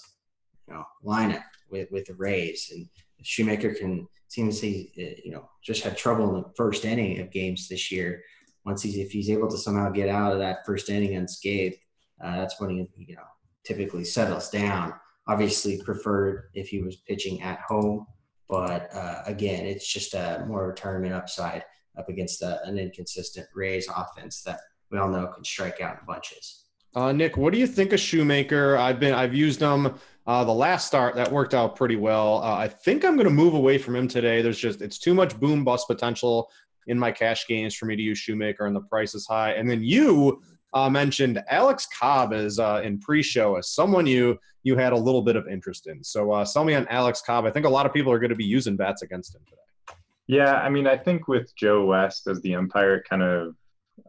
[0.67, 2.87] you know, lineup with with the Rays, and
[3.23, 4.91] Shoemaker can seems he
[5.25, 8.21] you know just had trouble in the first inning of games this year.
[8.65, 11.77] Once he's if he's able to somehow get out of that first inning unscathed,
[12.23, 13.23] uh, that's when he you know
[13.63, 14.93] typically settles down.
[15.27, 18.05] Obviously, preferred if he was pitching at home,
[18.49, 21.63] but uh, again, it's just a more tournament upside
[21.97, 24.59] up against a, an inconsistent Rays offense that
[24.91, 26.65] we all know can strike out in bunches.
[26.93, 28.75] Uh, Nick, what do you think of Shoemaker?
[28.75, 29.93] I've been I've used him
[30.27, 32.43] uh, the last start that worked out pretty well.
[32.43, 34.41] Uh, I think I'm going to move away from him today.
[34.41, 36.51] There's just it's too much boom bust potential
[36.87, 39.53] in my cash games for me to use Shoemaker, and the price is high.
[39.53, 40.41] And then you
[40.73, 45.23] uh, mentioned Alex Cobb as uh, in pre-show as someone you you had a little
[45.23, 46.03] bit of interest in.
[46.03, 47.45] So uh, sell me on Alex Cobb.
[47.45, 49.97] I think a lot of people are going to be using bats against him today.
[50.27, 53.55] Yeah, I mean, I think with Joe West as the umpire, it kind of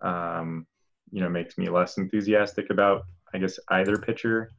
[0.02, 0.66] um,
[1.10, 3.02] you know makes me less enthusiastic about
[3.34, 4.50] I guess either pitcher.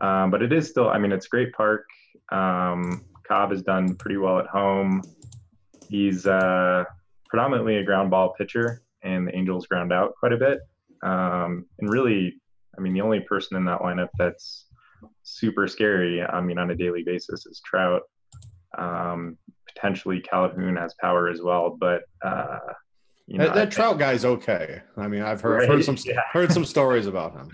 [0.00, 1.86] Um, but it is still, I mean, it's great park.
[2.32, 5.02] Um, Cobb has done pretty well at home.
[5.88, 6.84] He's uh,
[7.28, 10.60] predominantly a ground ball pitcher, and the Angels ground out quite a bit.
[11.04, 12.40] Um, and really,
[12.76, 14.66] I mean, the only person in that lineup that's
[15.22, 18.02] super scary, I mean, on a daily basis is Trout.
[18.76, 19.36] Um,
[19.72, 22.58] potentially Calhoun has power as well, but uh,
[23.26, 24.82] you know, that, that Trout guy's okay.
[24.96, 25.68] I mean, I've heard, right?
[25.68, 26.20] heard some yeah.
[26.32, 27.50] heard some stories about him.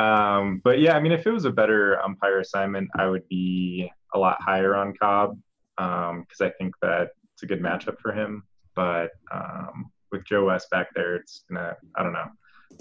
[0.00, 3.90] Um, but yeah, I mean, if it was a better umpire assignment, I would be
[4.14, 5.38] a lot higher on Cobb
[5.76, 8.44] because um, I think that it's a good matchup for him.
[8.74, 12.28] But um, with Joe West back there, it's gonna I don't know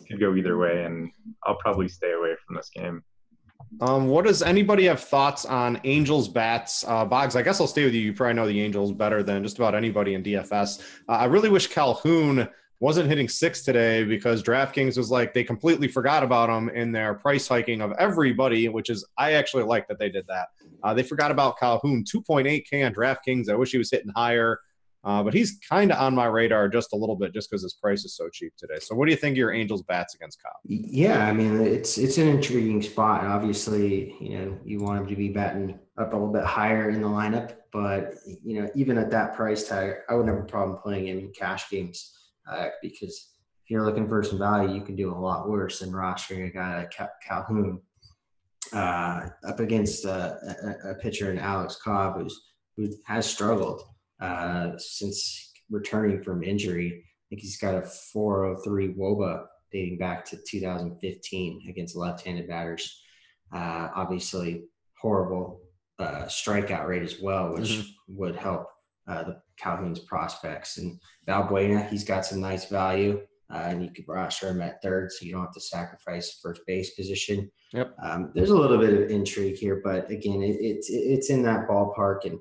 [0.08, 1.12] could go either way, and
[1.46, 3.04] I'll probably stay away from this game.
[3.82, 6.86] Um, what does anybody have thoughts on Angels bats?
[6.88, 8.02] Uh, Boggs, I guess I'll stay with you.
[8.02, 10.82] You probably know the Angels better than just about anybody in DFS.
[11.10, 12.48] Uh, I really wish Calhoun
[12.80, 17.16] wasn't hitting six today because DraftKings was like they completely forgot about him in their
[17.16, 20.48] price hiking of everybody, which is I actually like that they did that.
[20.84, 23.50] Uh, they forgot about Calhoun, 2.8K on DraftKings.
[23.50, 24.60] I wish he was hitting higher.
[25.06, 27.76] Uh, but he's kind of on my radar just a little bit, just because his
[27.76, 28.80] price is so cheap today.
[28.82, 30.56] So, what do you think of your Angels bats against Cobb?
[30.66, 33.24] Yeah, I mean it's it's an intriguing spot.
[33.24, 37.04] Obviously, you know you want him to be batting up a little bit higher in
[37.04, 40.80] the lineup, but you know even at that price tag, I wouldn't have a problem
[40.80, 42.12] playing him in cash games
[42.52, 45.92] uh, because if you're looking for some value, you can do a lot worse than
[45.92, 47.80] rostering a guy like Calhoun
[48.74, 52.42] uh, up against uh, a, a, pitcher in Alex Cobb who's
[52.76, 53.84] who has struggled
[54.22, 57.04] uh, since returning from injury.
[57.04, 63.02] I think he's got a 403 WOBA dating back to 2015 against left-handed batters.
[63.54, 64.64] Uh, obviously,
[65.02, 65.62] horrible
[66.00, 68.18] uh, strikeout rate as well, which mm-hmm.
[68.18, 68.68] would help
[69.08, 70.78] uh, the Calhoun's prospects.
[70.78, 73.22] And Valbuena, he's got some nice value.
[73.54, 76.62] Uh, and you could roster him at third, so you don't have to sacrifice first
[76.66, 77.50] base position.
[77.74, 77.96] Yep.
[78.04, 81.68] Um, there's a little bit of intrigue here, but again, it, it's it's in that
[81.68, 82.40] ballpark, and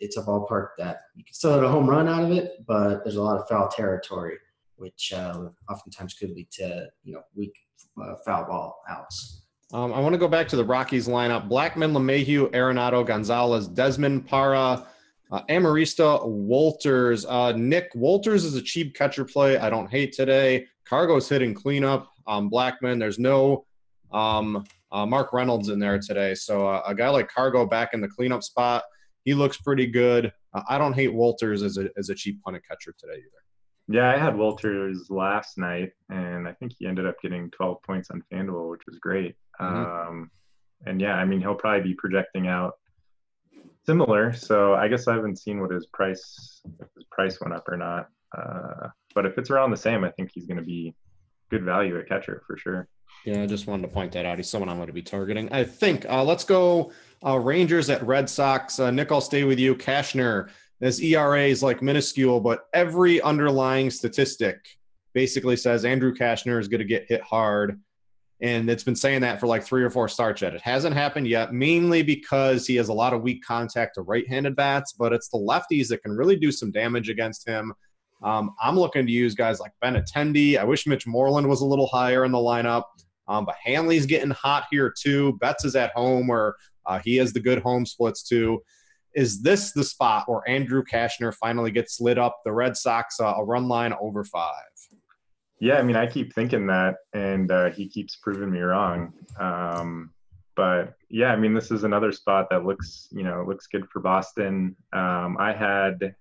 [0.00, 3.04] it's a ballpark that you can still hit a home run out of it, but
[3.04, 4.36] there's a lot of foul territory,
[4.76, 7.54] which uh, oftentimes could lead to you know weak
[8.02, 9.42] uh, foul ball outs.
[9.72, 14.26] Um, I want to go back to the Rockies lineup: Blackmon, LeMahieu, Arenado, Gonzalez, Desmond,
[14.26, 14.86] Parra.
[15.32, 17.24] Uh, Amarista Wolters.
[17.28, 19.58] Uh, Nick Wolters is a cheap catcher play.
[19.58, 20.66] I don't hate today.
[20.84, 22.10] Cargo's hitting cleanup.
[22.26, 22.98] Um, Blackmon.
[22.98, 23.64] There's no
[24.12, 26.34] um, uh, Mark Reynolds in there today.
[26.34, 28.82] So uh, a guy like Cargo back in the cleanup spot,
[29.24, 30.32] he looks pretty good.
[30.54, 33.40] Uh, I don't hate Wolters as a as a cheap punted catcher today either.
[33.88, 38.10] Yeah, I had Wolters last night, and I think he ended up getting 12 points
[38.10, 39.34] on FanDuel, which was great.
[39.60, 40.08] Mm-hmm.
[40.08, 40.30] Um,
[40.86, 42.74] and yeah, I mean, he'll probably be projecting out
[43.84, 44.32] similar.
[44.32, 47.76] So I guess I haven't seen what his price if his price went up or
[47.76, 48.08] not.
[48.36, 50.94] Uh, but if it's around the same, I think he's going to be
[51.50, 52.88] good value at catcher for sure.
[53.24, 54.38] Yeah, I just wanted to point that out.
[54.38, 55.52] He's someone I'm going to be targeting.
[55.52, 56.06] I think.
[56.08, 56.92] Uh, let's go
[57.24, 58.80] uh, Rangers at Red Sox.
[58.80, 59.74] Uh, Nick, I'll stay with you.
[59.74, 60.48] Cashner,
[60.80, 64.66] his ERA is like minuscule, but every underlying statistic
[65.12, 67.80] basically says Andrew Cashner is going to get hit hard
[68.42, 70.54] and it's been saying that for like three or four starts yet.
[70.54, 74.56] It hasn't happened yet, mainly because he has a lot of weak contact to right-handed
[74.56, 77.74] bats, but it's the lefties that can really do some damage against him.
[78.22, 80.58] Um, I'm looking to use guys like Benintendi.
[80.58, 82.84] I wish Mitch Moreland was a little higher in the lineup,
[83.28, 85.38] um, but Hanley's getting hot here too.
[85.40, 86.54] Betts is at home where
[86.86, 88.62] uh, he has the good home splits too.
[89.14, 92.40] Is this the spot where Andrew Cashner finally gets lit up?
[92.44, 94.52] The Red Sox uh, a run line over five.
[95.60, 99.12] Yeah, I mean, I keep thinking that, and uh, he keeps proving me wrong.
[99.38, 100.10] Um,
[100.56, 104.00] but yeah, I mean, this is another spot that looks, you know, looks good for
[104.00, 104.74] Boston.
[104.92, 106.14] Um, I had,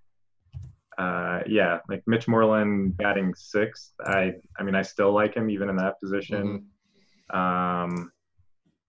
[0.99, 3.93] uh, yeah, like Mitch Moreland batting sixth.
[4.05, 6.67] I, I mean, I still like him even in that position.
[7.31, 7.37] Mm-hmm.
[7.37, 8.11] Um,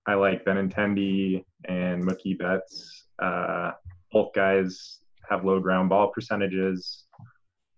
[0.06, 3.04] I like Benintendi and Mookie Betts.
[3.22, 3.72] Uh,
[4.10, 7.04] both guys have low ground ball percentages.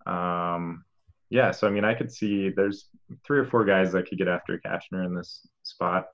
[0.07, 0.85] Um,
[1.29, 2.89] yeah, so I mean, I could see there's
[3.27, 6.07] three or four guys that could get after Cashner in this spot.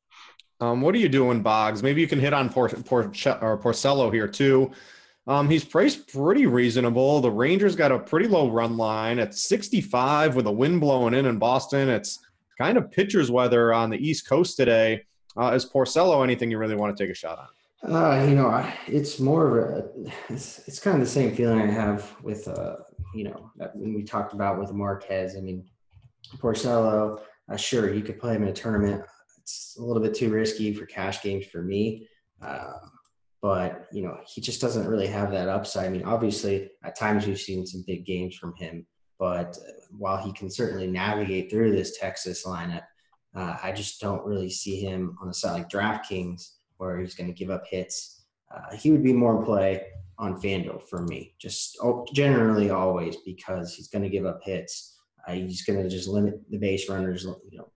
[0.60, 1.84] Um, what are you doing, Boggs?
[1.84, 4.72] Maybe you can hit on Por- Por- or Porcello here too.
[5.28, 7.20] Um, he's priced pretty reasonable.
[7.20, 11.26] The Rangers got a pretty low run line at 65 with a wind blowing in
[11.26, 11.90] in Boston.
[11.90, 12.18] It's
[12.56, 15.04] kind of pitcher's weather on the East Coast today.
[15.36, 17.94] Uh, is Porcello anything you really want to take a shot on?
[17.94, 21.70] Uh, you know, it's more of a, it's, it's kind of the same feeling I
[21.70, 22.76] have with, uh,
[23.14, 25.36] you know, when we talked about with Marquez.
[25.36, 25.62] I mean,
[26.38, 27.20] Porcello,
[27.52, 29.04] uh, sure, you could play him in a tournament.
[29.42, 32.08] It's a little bit too risky for cash games for me.
[32.42, 32.72] Uh,
[33.40, 35.86] but, you know, he just doesn't really have that upside.
[35.86, 38.86] I mean, obviously, at times we've seen some big games from him.
[39.18, 39.56] But
[39.96, 42.84] while he can certainly navigate through this Texas lineup,
[43.34, 47.26] uh, I just don't really see him on a side like DraftKings where he's going
[47.26, 48.24] to give up hits.
[48.54, 49.82] Uh, he would be more in play
[50.18, 54.98] on FanDuel for me, just oh, generally always because he's going to give up hits.
[55.26, 57.70] Uh, he's going to just limit the base runners, you know,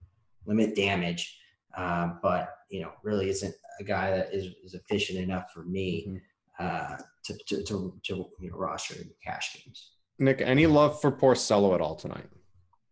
[0.46, 1.38] limit damage.
[1.76, 6.06] Uh, but you know, really isn't a guy that is, is efficient enough for me
[6.08, 6.66] mm-hmm.
[6.66, 9.92] uh, to, to, to, to, you know, roster the cash games.
[10.18, 12.28] Nick, any love for Porcello at all tonight?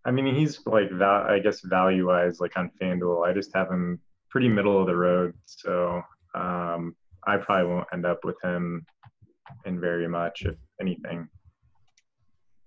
[0.04, 1.26] I mean, he's like that.
[1.28, 4.00] I guess value wise, like on FanDuel, I just have him
[4.30, 5.34] pretty middle of the road.
[5.44, 6.02] So
[6.34, 8.84] um, I probably won't end up with him
[9.66, 11.28] in very much, if anything.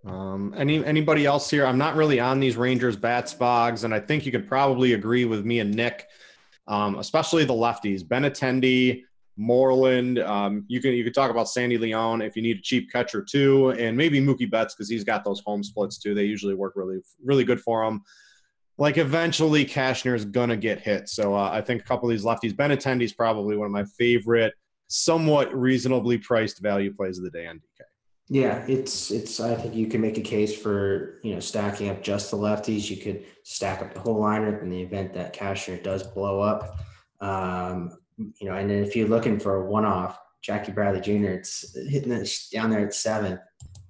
[0.05, 1.65] Um, any anybody else here?
[1.65, 5.23] I'm not really on these Rangers bats Boggs, and I think you could probably agree
[5.23, 6.07] with me and Nick,
[6.67, 8.07] um, especially the lefties.
[8.07, 9.03] Ben Benintendi,
[9.37, 10.19] Moreland.
[10.19, 13.23] Um, you can you could talk about Sandy Leon if you need a cheap catcher
[13.23, 16.13] too, and maybe Mookie Betts because he's got those home splits too.
[16.13, 18.03] They usually work really really good for him
[18.77, 21.09] like eventually Cashner is gonna get hit.
[21.09, 22.53] So uh, I think a couple of these lefties.
[22.53, 24.53] Benintendi is probably one of my favorite,
[24.87, 27.81] somewhat reasonably priced value plays of the day on DK.
[28.29, 29.39] Yeah, it's it's.
[29.39, 32.89] I think you can make a case for you know stacking up just the lefties.
[32.89, 36.77] You could stack up the whole lineup in the event that Cashner does blow up.
[37.19, 41.31] Um, you know, and then if you're looking for a one-off, Jackie Bradley Jr.
[41.31, 43.39] It's hitting this down there at seven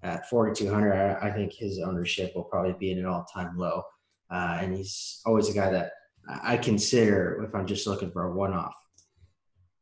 [0.02, 0.94] at 4,200.
[0.94, 3.84] I, I think his ownership will probably be at an all-time low,
[4.32, 5.92] uh, and he's always a guy that
[6.28, 8.76] I consider if I'm just looking for a one-off.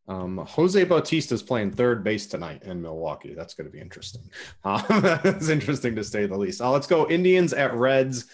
[0.08, 3.34] Um, Jose Bautista is playing third base tonight in Milwaukee.
[3.34, 4.24] That's going to be interesting.
[4.64, 4.82] Uh,
[5.24, 6.62] it's interesting to say the least.
[6.62, 8.26] Uh, let's go Indians at Reds.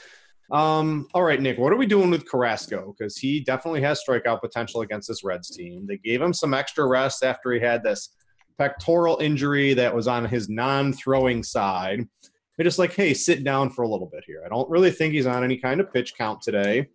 [0.50, 2.96] Um, all right, Nick, what are we doing with Carrasco?
[2.98, 5.86] Because he definitely has strikeout potential against this Reds team.
[5.86, 8.10] They gave him some extra rest after he had this
[8.58, 12.08] pectoral injury that was on his non-throwing side.
[12.56, 14.42] They're just like, hey, sit down for a little bit here.
[14.46, 16.88] I don't really think he's on any kind of pitch count today.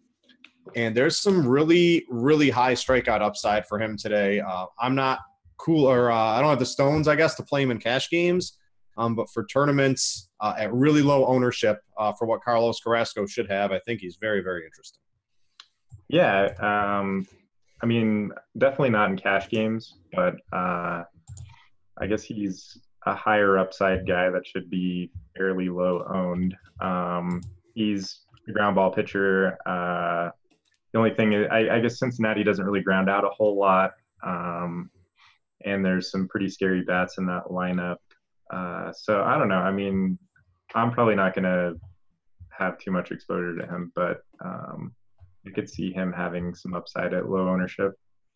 [0.77, 4.40] And there's some really, really high strikeout upside for him today.
[4.40, 5.20] Uh, I'm not
[5.59, 8.11] cool, or uh, I don't have the stones, I guess, to play him in cash
[8.11, 8.59] games.
[8.98, 13.51] Um, but for tournaments uh, at really low ownership uh, for what Carlos Carrasco should
[13.51, 15.01] have, I think he's very, very interesting.
[16.09, 16.53] Yeah.
[16.61, 17.27] Um,
[17.83, 21.05] I mean, definitely not in cash games, but uh,
[21.98, 26.55] I guess he's a higher upside guy that should be fairly low owned.
[26.81, 27.40] Um,
[27.75, 29.59] he's a ground ball pitcher.
[29.66, 30.31] Uh,
[30.92, 33.92] the only thing is, I, I, guess Cincinnati doesn't really ground out a whole lot.
[34.22, 34.90] Um,
[35.64, 37.96] and there's some pretty scary bats in that lineup.
[38.52, 39.57] Uh, so I don't know.
[39.57, 40.18] I mean,
[40.74, 41.74] I'm probably not going to
[42.50, 44.94] have too much exposure to him, but um,
[45.44, 47.92] you could see him having some upside at low ownership.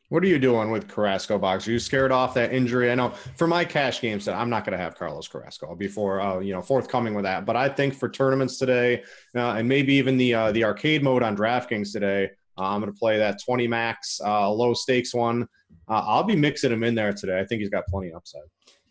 [0.08, 1.66] What are you doing with Carrasco Boggs?
[1.66, 2.92] Are you scared off that injury?
[2.92, 6.38] I know for my cash games, I'm not going to have Carlos Carrasco before uh,
[6.38, 7.44] you know forthcoming with that.
[7.44, 9.02] But I think for tournaments today,
[9.34, 12.30] uh, and maybe even the uh, the arcade mode on DraftKings today,
[12.64, 15.46] I'm going to play that 20 max uh, low stakes one.
[15.88, 17.38] Uh, I'll be mixing him in there today.
[17.38, 18.42] I think he's got plenty of upside.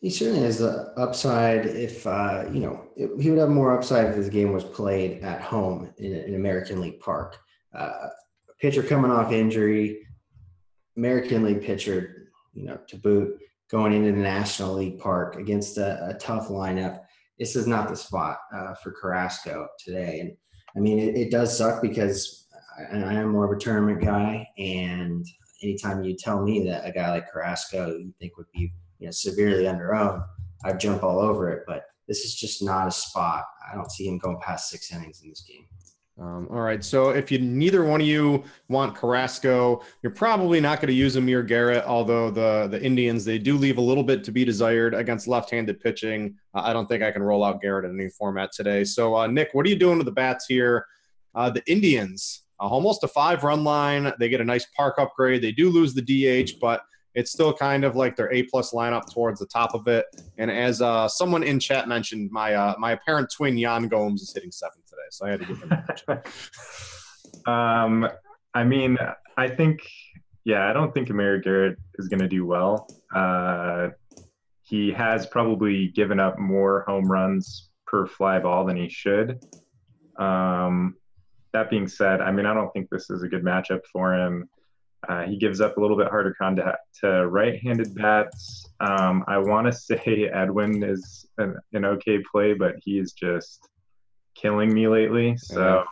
[0.02, 1.66] He certainly has the upside.
[1.66, 5.92] If you know, he would have more upside if his game was played at home
[5.98, 7.38] in, in American League Park.
[8.60, 10.06] pitcher coming off injury
[10.98, 13.38] American League pitcher, you know, to boot,
[13.70, 17.02] going into the National League Park against a, a tough lineup.
[17.40, 20.20] This is not the spot uh, for Carrasco today.
[20.22, 20.38] And
[20.76, 22.45] I mean, it, it does suck because
[22.78, 24.48] I, I, am more of a tournament guy.
[24.58, 25.26] And
[25.64, 29.12] anytime you tell me that a guy like Carrasco you think would be, you know,
[29.12, 30.24] severely under owned,
[30.64, 31.64] I'd jump all over it.
[31.68, 33.46] But this is just not a spot.
[33.72, 35.66] I don't see him going past six innings in this game.
[36.18, 36.82] Um, all right.
[36.82, 41.18] So if you neither one of you want Carrasco, you're probably not going to use
[41.18, 41.84] Amir Garrett.
[41.84, 45.82] Although the the Indians they do leave a little bit to be desired against left-handed
[45.82, 46.36] pitching.
[46.54, 48.86] Uh, I don't think I can roll out Garrett in any format today.
[48.86, 50.86] So uh, Nick, what are you doing with the bats here?
[51.34, 54.14] Uh, the Indians almost a five-run line.
[54.20, 55.42] They get a nice park upgrade.
[55.42, 56.82] They do lose the DH, but
[57.16, 60.06] it's still kind of like their A plus lineup towards the top of it.
[60.38, 64.34] And as uh, someone in chat mentioned, my uh, my apparent twin Yan Gomes is
[64.34, 65.62] hitting seventh today, so I had to give
[67.46, 67.54] him.
[67.54, 68.10] um,
[68.54, 68.98] I mean,
[69.38, 69.80] I think,
[70.44, 72.88] yeah, I don't think Amir Garrett is going to do well.
[73.14, 73.90] Uh,
[74.62, 79.40] he has probably given up more home runs per fly ball than he should.
[80.18, 80.96] Um,
[81.56, 84.50] that being said, I mean, I don't think this is a good matchup for him.
[85.08, 88.68] Uh, he gives up a little bit harder contact to right-handed bats.
[88.80, 93.70] Um, I want to say Edwin is an, an, okay play, but he's just
[94.36, 95.38] killing me lately.
[95.38, 95.86] So,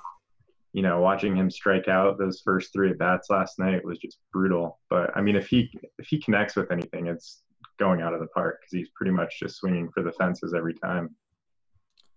[0.73, 4.17] you know, watching him strike out those first three at bats last night was just
[4.34, 4.80] brutal.
[4.89, 7.43] But I mean, if he if he connects with anything, it's
[7.80, 10.73] going out of the park because he's pretty much just swinging for the fences every
[10.73, 11.15] time.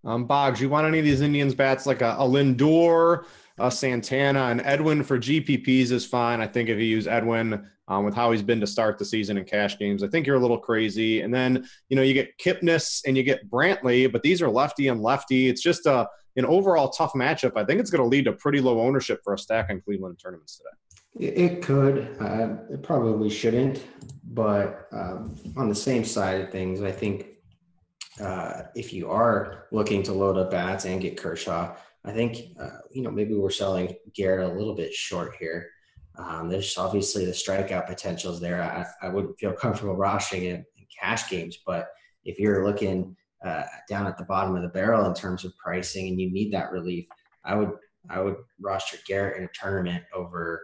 [0.07, 3.25] Um, Boggs, you want any of these Indians bats like a, a Lindor,
[3.59, 6.41] a Santana, and Edwin for GPPs is fine.
[6.41, 9.37] I think if you use Edwin um, with how he's been to start the season
[9.37, 11.23] in cash games, I think you're a little crazy.
[11.23, 14.89] And then you know you get Kipnis and you get Brantley, but these are lefty
[14.89, 15.49] and lefty.
[15.49, 17.53] It's just a an overall tough matchup.
[17.57, 20.21] I think it's going to lead to pretty low ownership for a stack in Cleveland
[20.23, 21.35] tournaments today.
[21.35, 22.15] It could.
[22.21, 23.83] Uh, it probably shouldn't.
[24.23, 27.36] But um, on the same side of things, I think
[28.21, 32.79] uh, if you are looking to load up bats and get Kershaw, I think uh,
[32.91, 35.71] you know maybe we're selling Garrett a little bit short here.
[36.19, 38.63] Um, there's obviously the strikeout potentials there.
[38.63, 41.89] I, I wouldn't feel comfortable rushing it in cash games, but
[42.25, 46.09] if you're looking uh, down at the bottom of the barrel in terms of pricing
[46.09, 47.07] and you need that relief,
[47.45, 47.73] I would
[48.09, 50.63] I would roster Garrett in a tournament over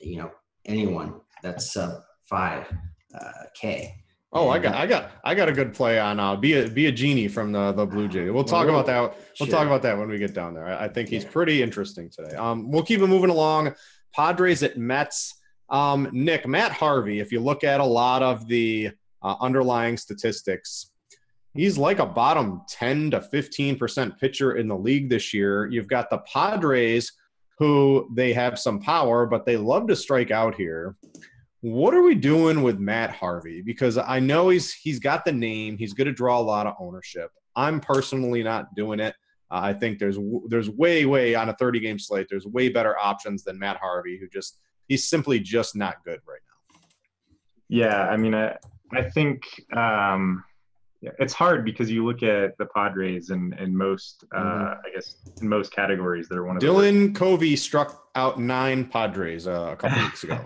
[0.00, 0.30] you know
[0.64, 2.66] anyone that's sub five
[3.14, 4.03] uh, K.
[4.34, 6.86] Oh, I got, I got, I got a good play on uh, be a be
[6.86, 8.30] a genie from the the Blue Jay.
[8.30, 9.16] We'll talk about that.
[9.38, 10.66] We'll talk about that when we get down there.
[10.66, 12.34] I, I think he's pretty interesting today.
[12.34, 13.74] Um, we'll keep it moving along.
[14.12, 15.34] Padres at Mets.
[15.70, 17.20] Um, Nick, Matt Harvey.
[17.20, 18.90] If you look at a lot of the
[19.22, 20.90] uh, underlying statistics,
[21.54, 25.66] he's like a bottom 10 to 15% pitcher in the league this year.
[25.66, 27.12] You've got the Padres,
[27.58, 30.96] who they have some power, but they love to strike out here.
[31.64, 33.62] What are we doing with Matt Harvey?
[33.62, 36.74] Because I know he's he's got the name, he's going to draw a lot of
[36.78, 37.30] ownership.
[37.56, 39.14] I'm personally not doing it.
[39.50, 42.26] Uh, I think there's there's way way on a 30 game slate.
[42.28, 44.58] There's way better options than Matt Harvey, who just
[44.88, 46.80] he's simply just not good right now.
[47.70, 48.58] Yeah, I mean, I
[48.92, 49.42] I think
[49.74, 50.44] um,
[51.00, 54.86] it's hard because you look at the Padres and and most uh, mm-hmm.
[54.86, 59.70] I guess in most categories they're one of Dylan Covey struck out nine Padres uh,
[59.72, 60.40] a couple weeks ago.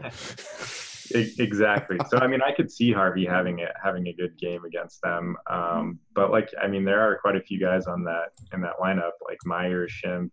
[1.10, 1.98] Exactly.
[2.08, 5.36] So I mean, I could see Harvey having it having a good game against them.
[5.50, 8.78] Um, but like, I mean, there are quite a few guys on that in that
[8.80, 10.30] lineup, like Myers, Schimpf,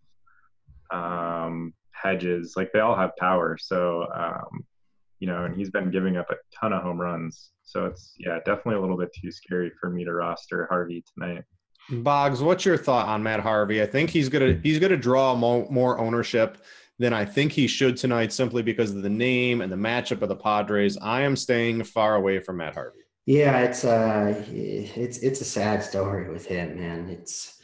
[0.91, 2.53] um, Hedges.
[2.55, 3.57] Like they all have power.
[3.59, 4.65] So um,
[5.19, 7.51] you know, and he's been giving up a ton of home runs.
[7.63, 11.43] So it's yeah, definitely a little bit too scary for me to roster Harvey tonight.
[11.89, 13.81] Boggs, what's your thought on Matt Harvey?
[13.81, 16.57] I think he's gonna he's gonna draw more, more ownership
[16.99, 20.29] than I think he should tonight, simply because of the name and the matchup of
[20.29, 20.97] the Padres.
[21.01, 22.99] I am staying far away from Matt Harvey.
[23.25, 27.09] Yeah, it's uh, it's it's a sad story with him, man.
[27.09, 27.55] It's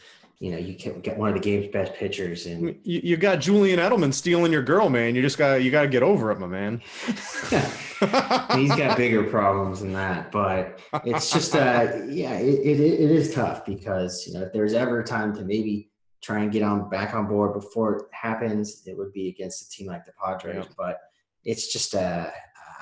[0.41, 3.39] you know, you can get one of the game's best pitchers, and you, you got
[3.39, 5.13] Julian Edelman stealing your girl, man.
[5.13, 6.81] You just got you got to get over it, my man.
[7.05, 13.35] He's got bigger problems than that, but it's just uh, yeah, it, it, it is
[13.35, 15.90] tough because you know if there's ever a time to maybe
[16.21, 19.69] try and get on back on board before it happens, it would be against a
[19.69, 20.65] team like the Padres.
[20.65, 20.73] Yeah.
[20.77, 20.99] But
[21.43, 22.27] it's just uh,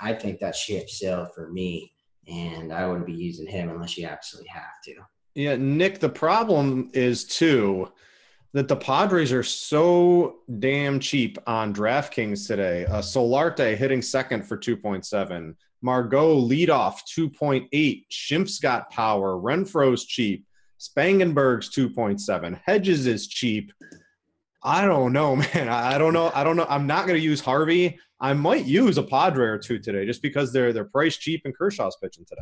[0.01, 1.93] I think that ship sailed for me,
[2.27, 4.95] and I wouldn't be using him unless you absolutely have to.
[5.35, 7.91] Yeah, Nick, the problem is too
[8.53, 12.85] that the Padres are so damn cheap on DraftKings today.
[12.85, 15.55] Uh, Solarte hitting second for 2.7.
[15.81, 18.05] Margot leadoff 2.8.
[18.11, 19.35] Schimpf's got power.
[19.35, 20.45] Renfroe's cheap.
[20.79, 22.59] Spangenberg's 2.7.
[22.65, 23.71] Hedges is cheap.
[24.63, 25.69] I don't know, man.
[25.69, 26.31] I don't know.
[26.33, 26.67] I don't know.
[26.69, 27.99] I'm not going to use Harvey.
[28.21, 31.55] I might use a Padre or two today just because they're they're priced cheap and
[31.55, 32.41] Kershaw's pitching today.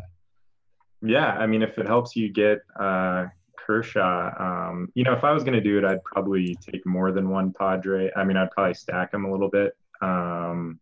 [1.04, 5.32] Yeah, I mean, if it helps you get uh, Kershaw, um, you know, if I
[5.32, 8.10] was going to do it, I'd probably take more than one Padre.
[8.16, 9.78] I mean, I'd probably stack them a little bit.
[10.02, 10.80] Um,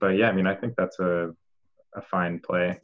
[0.00, 1.34] but yeah, I mean, I think that's a
[1.94, 2.80] a fine play.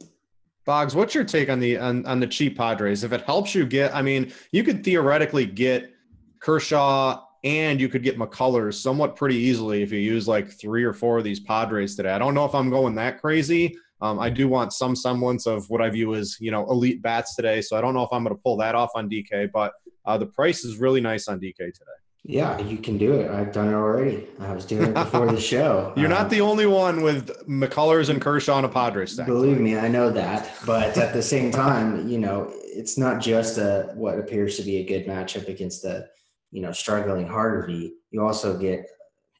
[0.69, 3.03] Boggs, what's your take on the on, on the cheap Padres?
[3.03, 5.95] If it helps you get, I mean, you could theoretically get
[6.37, 10.93] Kershaw and you could get McCullers somewhat pretty easily if you use like three or
[10.93, 12.11] four of these Padres today.
[12.11, 13.75] I don't know if I'm going that crazy.
[14.01, 17.35] Um, I do want some semblance of what I view as you know elite bats
[17.35, 17.61] today.
[17.61, 19.73] So I don't know if I'm going to pull that off on DK, but
[20.05, 21.99] uh, the price is really nice on DK today.
[22.23, 23.31] Yeah, you can do it.
[23.31, 24.27] I've done it already.
[24.39, 25.93] I was doing it before the show.
[25.95, 29.25] You're not um, the only one with McCullers and Kershaw on a Padres stack.
[29.25, 30.51] Believe me, I know that.
[30.65, 34.77] But at the same time, you know, it's not just a what appears to be
[34.77, 36.07] a good matchup against the,
[36.51, 37.93] you know, struggling Harvey.
[38.11, 38.85] You also get,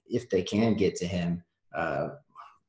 [0.07, 1.43] if they can get to him,
[1.75, 2.09] uh,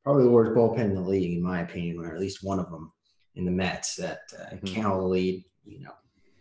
[0.03, 2.69] probably the worst bullpen in the league, in my opinion, or at least one of
[2.69, 2.91] them
[3.35, 4.81] in the Mets that uh, mm-hmm.
[4.81, 5.93] the lead, you know,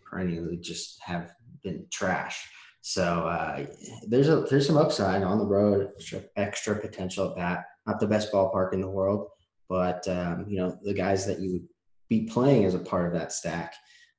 [0.04, 1.30] perennially just have
[1.62, 2.48] been trash.
[2.82, 3.66] So uh,
[4.06, 7.64] there's a there's some upside on the road, extra, extra potential at that.
[7.86, 9.28] Not the best ballpark in the world,
[9.68, 11.68] but um, you know the guys that you would
[12.08, 13.74] be playing as a part of that stack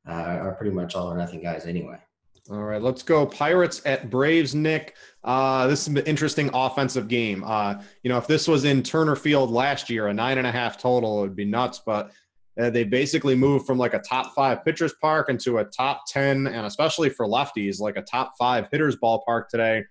[0.08, 1.98] uh, are pretty much all or nothing guys anyway.
[2.50, 3.26] All right, let's go.
[3.26, 4.96] Pirates at Braves, Nick.
[5.24, 7.44] Uh, this is an interesting offensive game.
[7.44, 10.52] Uh, you know, if this was in Turner Field last year, a nine and a
[10.52, 11.82] half total, it would be nuts.
[11.86, 12.12] But
[12.60, 16.48] uh, they basically moved from like a top five pitchers park into a top 10,
[16.48, 19.84] and especially for lefties, like a top five hitters ballpark today.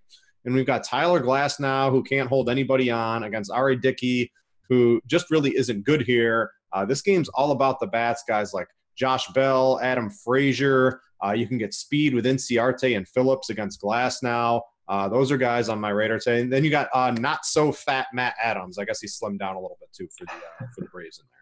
[0.45, 3.77] And we've got Tyler Glasnow, who can't hold anybody on against R.A.
[3.77, 4.33] Dickey,
[4.69, 6.51] who just really isn't good here.
[6.73, 11.01] Uh, this game's all about the bats, guys like Josh Bell, Adam Frazier.
[11.25, 14.63] Uh, you can get speed with Inciarte and Phillips against Glasnow.
[14.89, 16.41] Uh, those are guys on my radar today.
[16.41, 18.79] And then you got uh, not so fat Matt Adams.
[18.79, 21.19] I guess he slimmed down a little bit too for the uh, for the Braves
[21.19, 21.39] in there.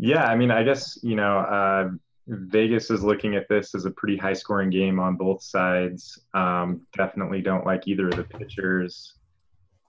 [0.00, 1.90] Yeah, I mean, I guess you know uh,
[2.26, 6.18] Vegas is looking at this as a pretty high scoring game on both sides.
[6.32, 9.14] Um, definitely don't like either of the pitchers.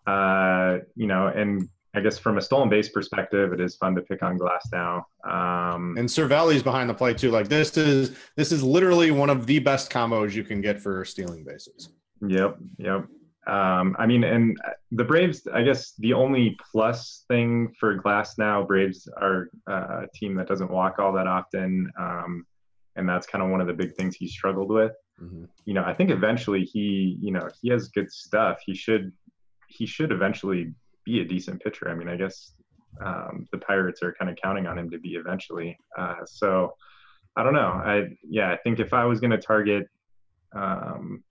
[0.05, 4.01] Uh, you know, and I guess from a stolen base perspective, it is fun to
[4.01, 5.03] pick on Glasnow.
[5.29, 7.31] Um, and Cervelli's behind the plate too.
[7.31, 11.05] Like this is this is literally one of the best combos you can get for
[11.05, 11.89] stealing bases.
[12.27, 13.05] Yep, yep.
[13.47, 14.55] Um, I mean, and
[14.91, 15.47] the Braves.
[15.51, 20.69] I guess the only plus thing for Glasnow, Braves are uh, a team that doesn't
[20.69, 22.45] walk all that often, um,
[22.95, 24.93] and that's kind of one of the big things he struggled with.
[25.19, 25.45] Mm-hmm.
[25.65, 28.59] You know, I think eventually he, you know, he has good stuff.
[28.63, 29.11] He should
[29.67, 30.73] he should eventually
[31.03, 31.89] be a decent pitcher.
[31.89, 32.53] I mean, I guess
[33.03, 35.77] um, the Pirates are kind of counting on him to be eventually.
[35.97, 36.75] Uh, so,
[37.35, 37.81] I don't know.
[37.83, 39.87] I yeah, I think if I was going to target
[40.53, 41.23] um,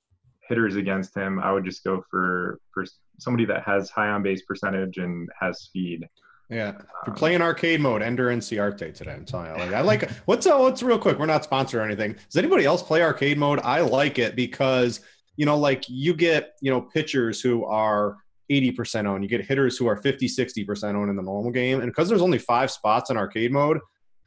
[0.50, 2.84] hitters against him, I would just go for for
[3.18, 6.06] somebody that has high on base percentage and has speed.
[6.50, 9.12] Yeah, if you're playing arcade mode, Ender and Inciarte today.
[9.12, 11.18] I'm telling you, like I like what's uh, what's real quick.
[11.18, 12.12] We're not sponsored or anything.
[12.12, 13.60] Does anybody else play arcade mode?
[13.60, 15.00] I like it because
[15.36, 18.16] you know, like you get you know pitchers who are
[18.50, 19.22] 80% owned.
[19.22, 21.80] You get hitters who are 50, 60% owned in the normal game.
[21.80, 23.78] And because there's only five spots in arcade mode,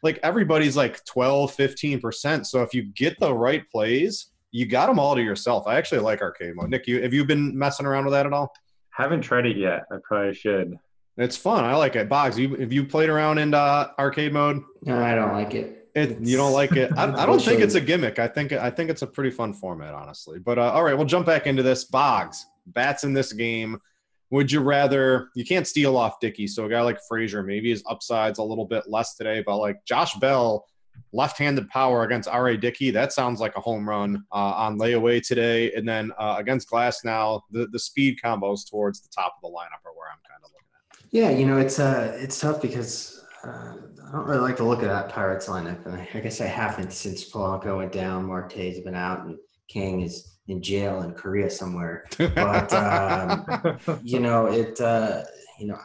[0.01, 2.45] like everybody's like 12, 15%.
[2.45, 5.67] So if you get the right plays, you got them all to yourself.
[5.67, 6.69] I actually like arcade mode.
[6.69, 8.53] Nick, you have you been messing around with that at all?
[8.91, 9.83] Haven't tried it yet.
[9.91, 10.77] I probably should.
[11.17, 11.65] It's fun.
[11.65, 12.07] I like it.
[12.07, 14.63] Boggs, you have you played around in uh, arcade mode?
[14.83, 15.89] No, I don't like it.
[15.95, 16.91] It, you don't like it.
[16.95, 18.19] I, I don't think it's a gimmick.
[18.19, 20.39] I think I think it's a pretty fun format, honestly.
[20.39, 21.85] But uh, all right, we'll jump back into this.
[21.85, 23.79] Boggs bats in this game.
[24.29, 25.29] Would you rather?
[25.35, 28.65] You can't steal off Dickey, so a guy like Frazier, maybe his upside's a little
[28.65, 30.65] bit less today, but like Josh Bell,
[31.13, 32.57] left-handed power against R.A.
[32.57, 35.71] Dickey, that sounds like a home run uh, on layaway today.
[35.73, 39.85] And then uh, against Glasnow, the the speed combos towards the top of the lineup
[39.85, 41.05] are where I'm kind of looking at.
[41.11, 43.75] Yeah, you know it's uh it's tough because uh,
[44.07, 46.93] I don't really like to look at that Pirates lineup, and I, guess I haven't
[46.93, 48.25] since Polanco went down.
[48.25, 49.37] Marte's been out, and
[49.67, 52.05] Kang is in jail in Korea somewhere.
[52.17, 55.23] But um, you know, it uh,
[55.59, 55.79] you know,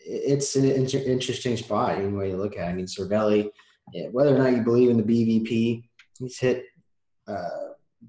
[0.00, 2.68] it's an interesting spot any way you look at.
[2.68, 2.70] it.
[2.70, 3.50] I mean, Cervelli,
[4.10, 5.84] whether or not you believe in the BVP,
[6.18, 6.64] he's hit
[7.26, 7.48] uh,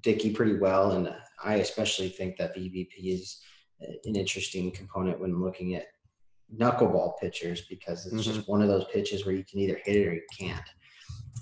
[0.00, 3.40] Dickey pretty well, and I especially think that BVP is
[4.04, 5.86] an interesting component when looking at
[6.56, 8.34] knuckleball pitchers because it's mm-hmm.
[8.34, 10.68] just one of those pitches where you can either hit it or you can't.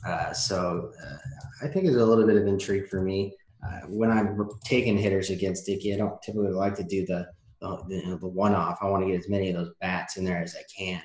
[0.06, 1.16] Uh, so uh,
[1.64, 3.34] I think it's a little bit of intrigue for me
[3.64, 7.28] uh, when I'm taking hitters against Dickey, I don't typically like to do the
[7.60, 8.78] the, the one off.
[8.80, 11.02] I want to get as many of those bats in there as I can.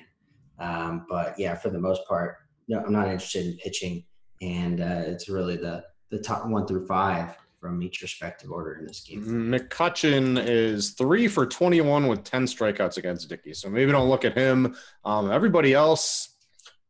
[0.60, 2.36] Um, but yeah, for the most part,
[2.68, 4.04] no, I'm not interested in pitching,
[4.42, 8.86] and uh, it's really the the top one through five from each respective order in
[8.86, 9.24] this game.
[9.24, 13.54] McCutchen is three for 21 with 10 strikeouts against Dickey.
[13.54, 14.76] So maybe don't look at him.
[15.06, 16.34] Um, everybody else,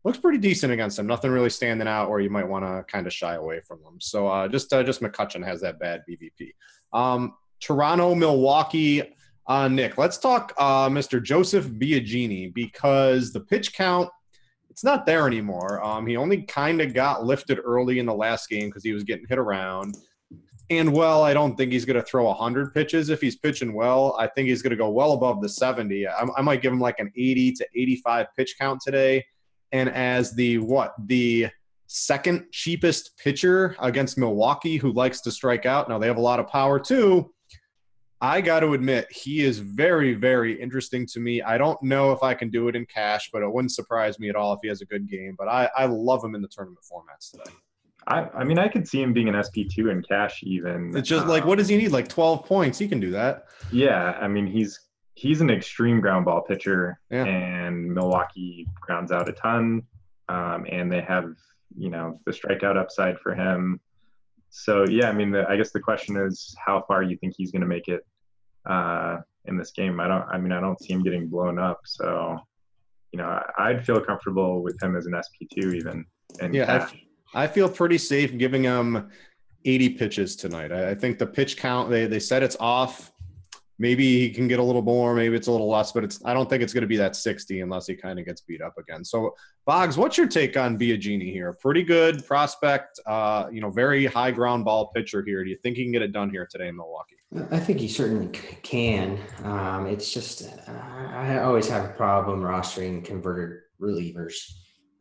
[0.04, 1.06] looks pretty decent against him.
[1.06, 3.98] Nothing really standing out, or you might want to kind of shy away from them.
[4.00, 6.52] So uh, just uh, just McCutchen has that bad BVP.
[6.92, 9.14] Um, Toronto, Milwaukee.
[9.46, 11.22] Uh, Nick, let's talk uh, Mr.
[11.22, 14.08] Joseph Biagini because the pitch count
[14.74, 15.80] it's not there anymore.
[15.84, 19.04] Um, he only kind of got lifted early in the last game because he was
[19.04, 19.96] getting hit around.
[20.68, 24.16] And well, I don't think he's going to throw 100 pitches if he's pitching well.
[24.18, 26.08] I think he's going to go well above the 70.
[26.08, 29.24] I, I might give him like an 80 to 85 pitch count today
[29.70, 31.50] and as the what the
[31.86, 35.88] second cheapest pitcher against Milwaukee who likes to strike out.
[35.88, 37.32] Now they have a lot of power too.
[38.24, 41.42] I got to admit, he is very, very interesting to me.
[41.42, 44.30] I don't know if I can do it in cash, but it wouldn't surprise me
[44.30, 45.34] at all if he has a good game.
[45.36, 47.54] But I, I love him in the tournament formats today.
[48.06, 50.96] I, I mean, I could see him being an SP2 in cash even.
[50.96, 51.92] It's just um, like, what does he need?
[51.92, 52.78] Like 12 points.
[52.78, 53.44] He can do that.
[53.70, 54.16] Yeah.
[54.18, 54.80] I mean, he's
[55.12, 57.24] he's an extreme ground ball pitcher, yeah.
[57.24, 59.82] and Milwaukee grounds out a ton,
[60.30, 61.34] um, and they have
[61.76, 63.80] you know the strikeout upside for him.
[64.48, 67.52] So yeah, I mean, the, I guess the question is how far you think he's
[67.52, 68.04] going to make it
[68.66, 70.00] uh, in this game.
[70.00, 70.24] I don't.
[70.30, 71.80] I mean, I don't see him getting blown up.
[71.84, 72.38] So
[73.14, 76.04] you know, I'd feel comfortable with him as an SP two even.
[76.40, 76.88] And yeah,
[77.34, 79.08] I, I feel pretty safe giving him
[79.64, 80.72] 80 pitches tonight.
[80.72, 83.12] I, I think the pitch count they they said it's off
[83.78, 86.34] maybe he can get a little more, maybe it's a little less, but it's I
[86.34, 88.78] don't think it's going to be that 60 unless he kind of gets beat up
[88.78, 89.04] again.
[89.04, 89.34] So
[89.66, 91.52] Boggs, what's your take on Biagini here?
[91.54, 95.42] Pretty good prospect, uh, you know, very high ground ball pitcher here.
[95.42, 97.16] Do you think he can get it done here today in Milwaukee?
[97.50, 98.28] I think he certainly
[98.62, 99.18] can.
[99.42, 104.34] Um, it's just uh, I always have a problem rostering converted relievers.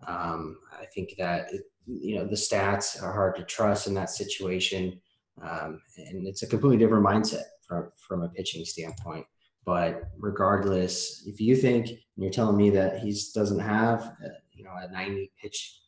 [0.08, 4.10] Um, I think that it, you know the stats are hard to trust in that
[4.10, 5.00] situation,
[5.42, 9.26] um, and it's a completely different mindset from from a pitching standpoint.
[9.66, 14.74] But regardless, if you think you're telling me that he doesn't have a, you know
[14.76, 15.80] a 90 pitch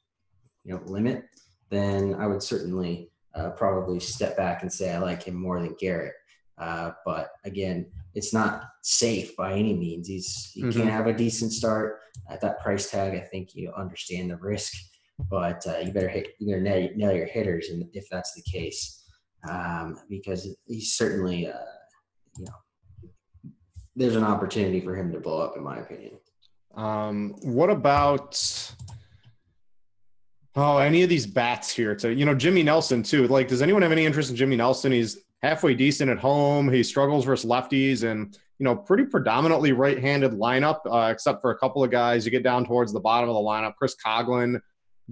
[0.64, 1.26] you know limit,
[1.70, 5.76] then I would certainly uh, probably step back and say I like him more than
[5.80, 6.14] Garrett.
[6.58, 10.08] Uh, but again, it's not safe by any means.
[10.08, 10.80] He's he mm-hmm.
[10.80, 12.00] can't have a decent start
[12.30, 13.14] at that price tag.
[13.14, 14.74] I think you understand the risk,
[15.30, 18.42] but uh, you better hit you better nail, nail your hitters, and if that's the
[18.44, 19.05] case
[19.50, 21.58] um, because he's certainly, uh,
[22.38, 23.52] you know,
[23.96, 26.18] there's an opportunity for him to blow up, in my opinion.
[26.76, 28.42] Um, what about
[30.56, 31.96] oh any of these bats here?
[31.96, 33.28] To you know, Jimmy Nelson too.
[33.28, 34.92] Like, does anyone have any interest in Jimmy Nelson?
[34.92, 36.72] He's halfway decent at home.
[36.72, 41.58] He struggles versus lefties, and you know, pretty predominantly right-handed lineup, uh, except for a
[41.58, 42.26] couple of guys.
[42.26, 43.76] You get down towards the bottom of the lineup.
[43.76, 44.60] Chris Coghlan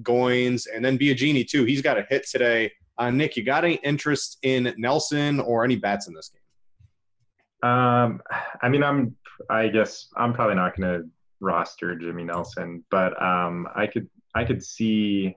[0.01, 1.63] Goins, and then Biagini too.
[1.63, 2.71] He's got a hit today.
[2.97, 7.69] Uh, Nick, you got any interest in Nelson or any bats in this game?
[7.69, 8.21] Um,
[8.61, 9.15] I mean, I'm.
[9.49, 14.45] I guess I'm probably not going to roster Jimmy Nelson, but um, I could I
[14.45, 15.35] could see,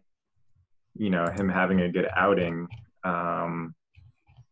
[0.96, 2.68] you know, him having a good outing.
[3.04, 3.74] Um,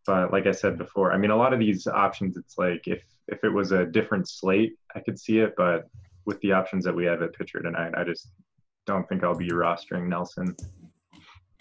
[0.06, 3.04] but like I said before, I mean, a lot of these options, it's like if
[3.28, 5.54] if it was a different slate, I could see it.
[5.56, 5.88] But
[6.26, 8.30] with the options that we have at pitcher tonight, I just
[8.86, 10.56] don't think I'll be rostering Nelson.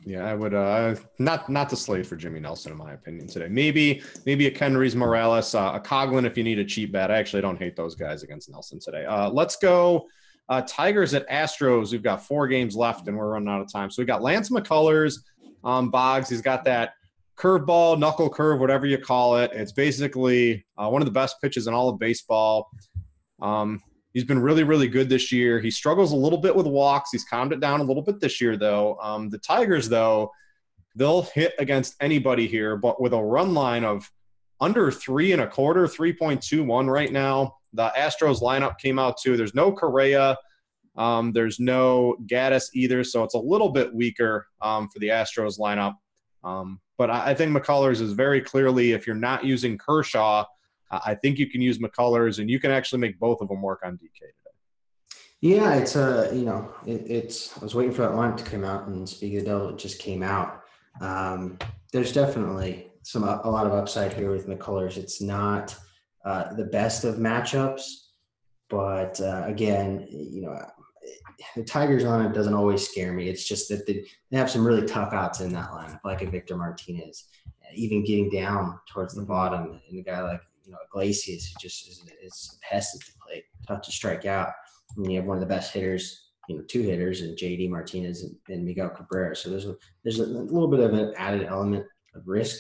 [0.06, 3.48] Yeah, I would uh not not the slate for Jimmy Nelson in my opinion today.
[3.48, 7.10] Maybe maybe a Kendrys Morales, uh, a Coghlan if you need a cheap bet.
[7.10, 9.06] I actually don't hate those guys against Nelson today.
[9.06, 10.08] Uh, let's go
[10.50, 11.92] uh, Tigers at Astros.
[11.92, 13.90] We've got four games left and we're running out of time.
[13.90, 15.20] So we got Lance McCullers,
[15.64, 16.30] um, Boggs.
[16.30, 16.94] He's got that
[17.38, 19.52] curveball, knuckle curve, whatever you call it.
[19.54, 22.70] It's basically uh, one of the best pitches in all of baseball.
[23.42, 23.82] Um,
[24.14, 25.60] he's been really, really good this year.
[25.60, 27.10] He struggles a little bit with walks.
[27.12, 28.98] He's calmed it down a little bit this year, though.
[29.02, 30.32] Um, the Tigers, though,
[30.96, 34.10] they'll hit against anybody here, but with a run line of
[34.62, 37.56] under three and a quarter, 3.21 right now.
[37.74, 39.36] The Astros lineup came out too.
[39.36, 40.38] There's no Correa.
[40.96, 45.60] Um, there's no Gattis either, so it's a little bit weaker um, for the Astros
[45.60, 45.96] lineup.
[46.44, 50.46] Um, but I, I, think McCullers is very clearly, if you're not using Kershaw,
[51.06, 53.82] I think you can use McCullers, and you can actually make both of them work
[53.84, 55.18] on DK today.
[55.42, 57.58] Yeah, it's a uh, you know it, it's.
[57.58, 59.78] I was waiting for that line to come out, and speaking of the devil, it
[59.78, 60.62] just came out.
[61.02, 61.58] Um,
[61.92, 64.98] there's definitely some a lot of upside here with McCullers.
[64.98, 65.76] It's not
[66.26, 67.84] uh, the best of matchups,
[68.70, 70.58] but uh, again, you know,
[71.56, 73.28] the Tigers on it doesn't always scare me.
[73.28, 76.30] It's just that they, they have some really tough outs in that lineup, like a
[76.30, 77.26] Victor Martinez,
[77.76, 80.42] even getting down towards the bottom, and a guy like
[80.74, 84.50] know Iglesias, who just is, is a pest at the plate, tough to strike out.
[84.98, 88.24] And you have one of the best hitters, you know, two hitters, and JD Martinez
[88.24, 89.36] and, and Miguel Cabrera.
[89.36, 92.60] So there's a, there's a little bit of an added element of risk,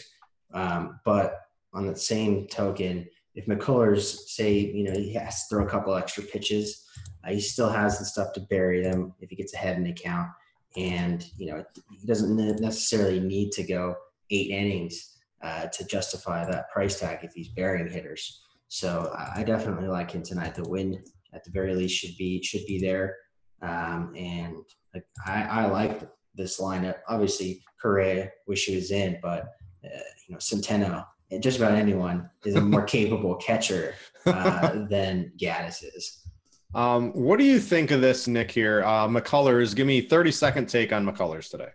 [0.53, 1.41] um, but
[1.73, 5.95] on the same token, if McCullers say you know he has to throw a couple
[5.95, 6.83] extra pitches
[7.23, 9.93] uh, he still has the stuff to bury them if he gets ahead in the
[9.93, 10.29] count.
[10.75, 13.95] And, you know, he doesn't necessarily need to go
[14.31, 15.12] eight innings
[15.43, 18.41] uh, to justify that price tag if he's burying hitters.
[18.69, 20.55] So I definitely like him tonight.
[20.55, 23.15] The win at the very least should be should be there.
[23.61, 24.57] Um, and
[25.25, 26.01] I, I like
[26.33, 26.97] this lineup.
[27.07, 29.43] Obviously, Correa wish he was in, but
[29.85, 35.31] uh, you know Centeno and just about anyone is a more capable catcher uh, than
[35.37, 36.19] Gattis is.
[36.75, 38.49] Um, what do you think of this, Nick?
[38.51, 39.75] Here, uh, McCullers.
[39.75, 41.69] Give me thirty second take on McCullers today.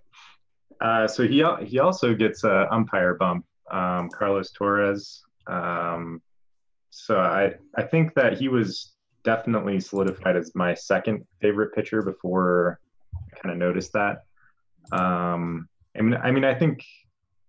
[0.81, 5.23] Uh, so he he also gets an umpire bump, um, Carlos Torres.
[5.47, 6.23] Um,
[6.91, 8.95] so I I think that he was
[9.25, 12.81] definitely solidified as my second favorite pitcher before
[13.15, 14.23] I kind of noticed that.
[14.93, 16.85] Um, I mean I mean I think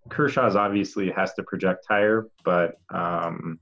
[0.09, 3.59] Kershaw's obviously has to project higher, but um,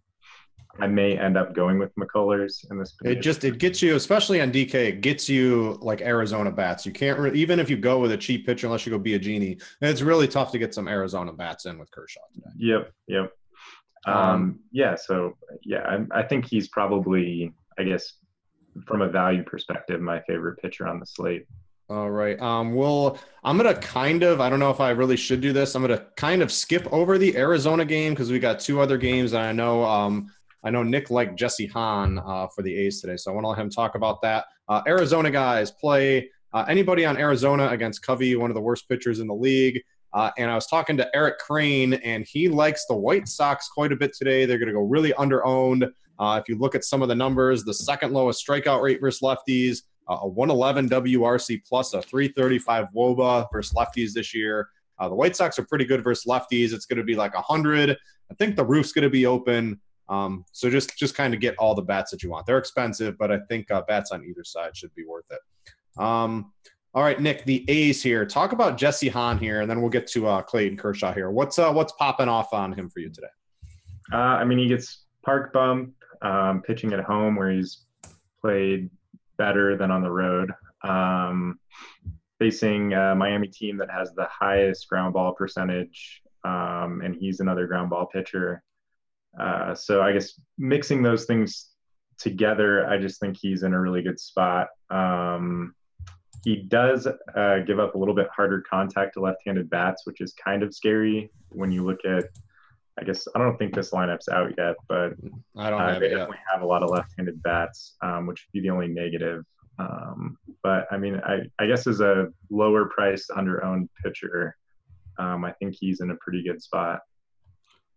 [0.79, 2.91] I may end up going with McCullers in this.
[2.91, 3.17] Position.
[3.17, 6.85] It just it gets you, especially on DK, it gets you like Arizona bats.
[6.85, 9.61] You can't re- even if you go with a cheap pitcher, unless you go Biagini.
[9.81, 12.49] It's really tough to get some Arizona bats in with Kershaw today.
[12.57, 13.31] Yep, yep.
[14.05, 18.13] Um, um, yeah, so yeah, I, I think he's probably, I guess,
[18.85, 21.45] from a value perspective, my favorite pitcher on the slate.
[21.89, 22.39] All right.
[22.41, 24.41] Um, well, I'm gonna kind of.
[24.41, 25.73] I don't know if I really should do this.
[25.73, 29.31] I'm gonna kind of skip over the Arizona game because we got two other games,
[29.31, 30.29] and I know um,
[30.67, 33.47] I know Nick liked Jesse Hahn uh, for the A's today, so I want to
[33.47, 34.47] let him talk about that.
[34.67, 39.21] Uh, Arizona guys play uh, anybody on Arizona against Covey, one of the worst pitchers
[39.21, 39.81] in the league.
[40.11, 43.93] Uh, and I was talking to Eric Crane, and he likes the White Sox quite
[43.93, 44.45] a bit today.
[44.45, 45.85] They're going to go really under owned.
[46.19, 49.21] Uh, if you look at some of the numbers, the second lowest strikeout rate versus
[49.21, 54.67] lefties, uh, a 111 WRC plus a 335 WOBA versus lefties this year.
[54.99, 56.73] the White Sox are pretty good versus lefties.
[56.73, 57.91] It's going to be like 100.
[57.91, 59.79] I think the roof's going to be open.
[60.09, 62.45] Um, so just just kind of get all the bats that you want.
[62.45, 66.01] They're expensive, but I think uh, bats on either side should be worth it.
[66.01, 66.53] Um,
[66.93, 68.25] all right, Nick, the A's here.
[68.25, 71.29] Talk about Jesse Hahn here, and then we'll get to uh, Clayton Kershaw here.
[71.29, 73.27] What's uh, what's popping off on him for you today?
[74.11, 77.85] Uh, I mean, he gets park bump um, pitching at home, where he's
[78.41, 78.89] played
[79.37, 80.51] better than on the road.
[80.83, 81.59] Um,
[82.39, 87.67] facing a Miami team that has the highest ground ball percentage, um, and he's another
[87.67, 88.63] ground ball pitcher.
[89.39, 91.69] Uh, so I guess mixing those things
[92.17, 94.67] together, I just think he's in a really good spot.
[94.89, 95.75] Um,
[96.43, 100.33] he does uh, give up a little bit harder contact to left-handed bats, which is
[100.33, 102.25] kind of scary when you look at.
[102.99, 105.13] I guess I don't think this lineup's out yet, but
[105.55, 108.59] I don't uh, have they definitely have a lot of left-handed bats, um, which would
[108.59, 109.43] be the only negative.
[109.77, 114.55] Um, but I mean, I, I guess as a lower priced under owned pitcher,
[115.19, 117.01] um, I think he's in a pretty good spot.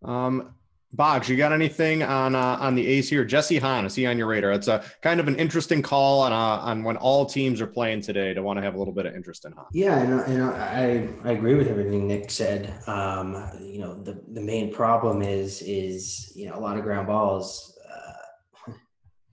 [0.03, 0.53] Um,
[0.93, 3.23] Boggs, you got anything on uh, on the A's here?
[3.23, 4.51] Jesse Hahn, is he on your radar?
[4.51, 8.01] It's a kind of an interesting call on uh, on when all teams are playing
[8.01, 9.67] today to want to have a little bit of interest in Hahn.
[9.71, 12.73] Yeah, and, and I I agree with everything Nick said.
[12.87, 17.07] Um, you know, the the main problem is is you know a lot of ground
[17.07, 17.77] balls.
[17.89, 18.73] Uh,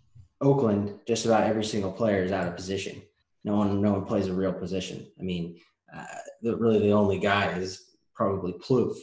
[0.41, 3.03] Oakland, just about every single player is out of position.
[3.43, 5.09] No one no one plays a real position.
[5.19, 5.59] I mean,
[5.93, 6.05] uh,
[6.41, 8.99] the, really the only guy is probably Plouffe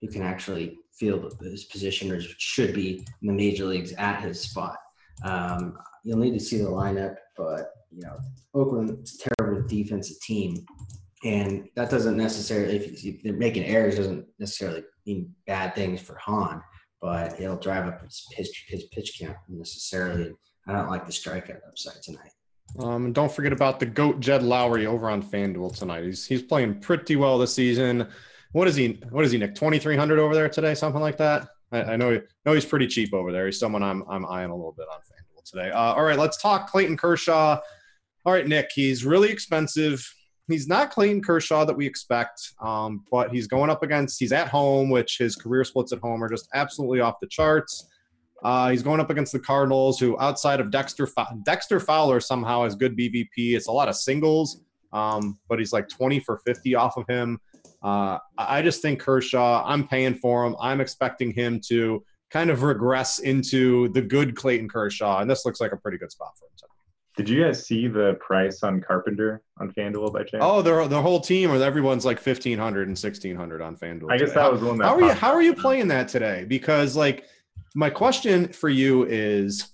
[0.00, 4.40] who can actually feel his position or should be in the major leagues at his
[4.40, 4.76] spot.
[5.24, 8.18] Um, you'll need to see the lineup, but you know
[8.54, 10.64] Oakland's a terrible defensive team,
[11.24, 16.62] and that doesn't necessarily if they're making errors doesn't necessarily mean bad things for Hahn,
[17.00, 20.32] but it'll drive up his pitch his pitch count necessarily.
[20.66, 22.32] I don't like the strikeout upside tonight.
[22.78, 26.04] Um, and don't forget about the goat Jed Lowrie over on FanDuel tonight.
[26.04, 28.08] He's he's playing pretty well this season.
[28.52, 29.00] What is he?
[29.10, 29.54] What is he, Nick?
[29.54, 31.48] Twenty three hundred over there today, something like that.
[31.72, 33.46] I, I know know he's pretty cheap over there.
[33.46, 35.70] He's someone I'm I'm eyeing a little bit on FanDuel today.
[35.70, 37.60] Uh, all right, let's talk Clayton Kershaw.
[38.26, 40.06] All right, Nick, he's really expensive.
[40.48, 44.18] He's not Clayton Kershaw that we expect, um, but he's going up against.
[44.18, 47.88] He's at home, which his career splits at home are just absolutely off the charts.
[48.42, 51.08] Uh, he's going up against the Cardinals, who outside of Dexter
[51.44, 53.54] Dexter Fowler somehow has good BVP.
[53.54, 57.38] It's a lot of singles, um, but he's like 20 for 50 off of him.
[57.82, 60.56] Uh, I just think Kershaw, I'm paying for him.
[60.60, 65.60] I'm expecting him to kind of regress into the good Clayton Kershaw, and this looks
[65.60, 66.50] like a pretty good spot for him.
[67.16, 70.42] Did you guys see the price on Carpenter on FanDuel by chance?
[70.42, 74.10] Oh, the the whole team or everyone's like 1500 and 1600 on FanDuel.
[74.10, 74.40] I guess today.
[74.40, 76.46] that was one that How are you how are you playing that today?
[76.48, 77.24] Because like
[77.74, 79.68] my question for you is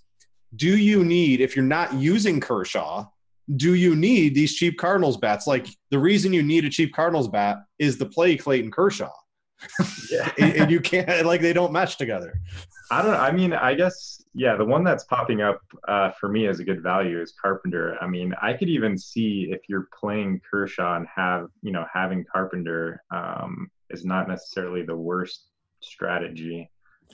[0.57, 3.07] do you need if you're not using Kershaw,
[3.55, 5.47] do you need these cheap Cardinals bats?
[5.47, 9.13] Like the reason you need a cheap Cardinals bat is to play Clayton Kershaw.
[10.11, 10.31] Yeah.
[10.39, 12.41] and, you can't like they don't mesh together.
[12.91, 13.19] I don't know.
[13.19, 16.65] I mean, I guess yeah, the one that's popping up uh, for me as a
[16.65, 17.97] good value is Carpenter.
[18.01, 22.25] I mean, I could even see if you're playing Kershaw and have you know having
[22.31, 25.49] Carpenter um, is not necessarily the worst
[25.81, 26.71] strategy.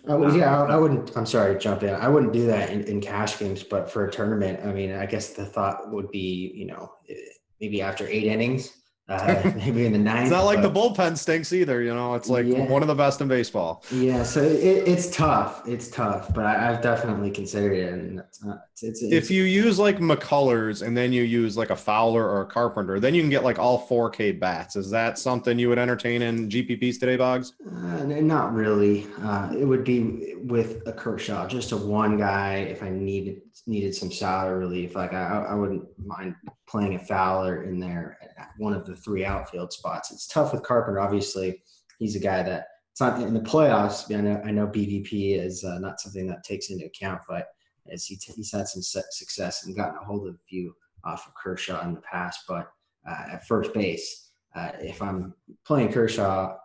[0.09, 1.17] Oh, yeah, I, I, wouldn't.
[1.17, 1.95] I'm sorry to jump in.
[1.95, 5.07] I wouldn't do that in, in cash games, but for a tournament, I mean, I
[5.07, 7.15] guess the thought would be, you know, eh,
[7.61, 8.82] maybe after eight innings,
[9.13, 10.23] uh, maybe in the ninth.
[10.23, 11.83] It's not like but, the bullpen stinks either.
[11.83, 12.67] You know, it's like yeah.
[12.67, 13.85] one of the best in baseball.
[13.91, 15.63] Yeah, so it, it's tough.
[15.67, 18.63] It's tough, but I, have definitely considered it, and it's not.
[18.73, 22.41] It's, it's, if you use like McCullers and then you use like a Fowler or
[22.41, 24.77] a Carpenter, then you can get like all 4K bats.
[24.77, 27.53] Is that something you would entertain in GPPs today, Boggs?
[27.65, 29.07] Uh, not really.
[29.21, 32.57] Uh, it would be with a Kershaw, just a one guy.
[32.57, 36.35] If I needed needed some salary relief, like I, I wouldn't mind
[36.67, 40.11] playing a Fowler in there at one of the three outfield spots.
[40.13, 41.01] It's tough with Carpenter.
[41.01, 41.63] Obviously,
[41.99, 44.15] he's a guy that it's not in the playoffs.
[44.15, 47.49] I know, I know BVP is uh, not something that takes into account, but
[47.91, 50.75] as he t- he's had some success and gotten a hold of a few
[51.05, 52.41] off of Kershaw in the past.
[52.47, 52.71] But
[53.09, 55.35] uh, at first base, uh, if I'm
[55.65, 56.57] playing Kershaw,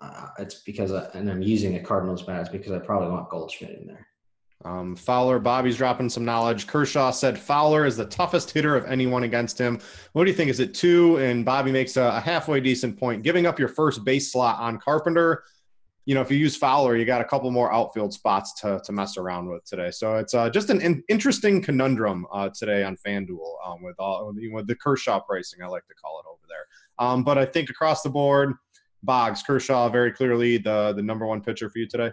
[0.00, 2.40] uh, it's because I, and I'm using a Cardinals bat.
[2.40, 4.06] It's because I probably want Goldschmidt in there.
[4.64, 6.66] Um, Fowler, Bobby's dropping some knowledge.
[6.66, 9.80] Kershaw said Fowler is the toughest hitter of anyone against him.
[10.12, 10.50] What do you think?
[10.50, 11.16] Is it two?
[11.16, 13.22] And Bobby makes a, a halfway decent point.
[13.22, 15.44] Giving up your first base slot on Carpenter,
[16.04, 18.92] you know, if you use Fowler, you got a couple more outfield spots to, to
[18.92, 19.90] mess around with today.
[19.90, 24.34] So it's uh, just an in- interesting conundrum uh, today on FanDuel um, with all
[24.34, 25.62] with the Kershaw pricing.
[25.62, 26.66] I like to call it over there.
[26.98, 28.54] Um, but I think across the board,
[29.02, 32.10] Boggs, Kershaw, very clearly the the number one pitcher for you today.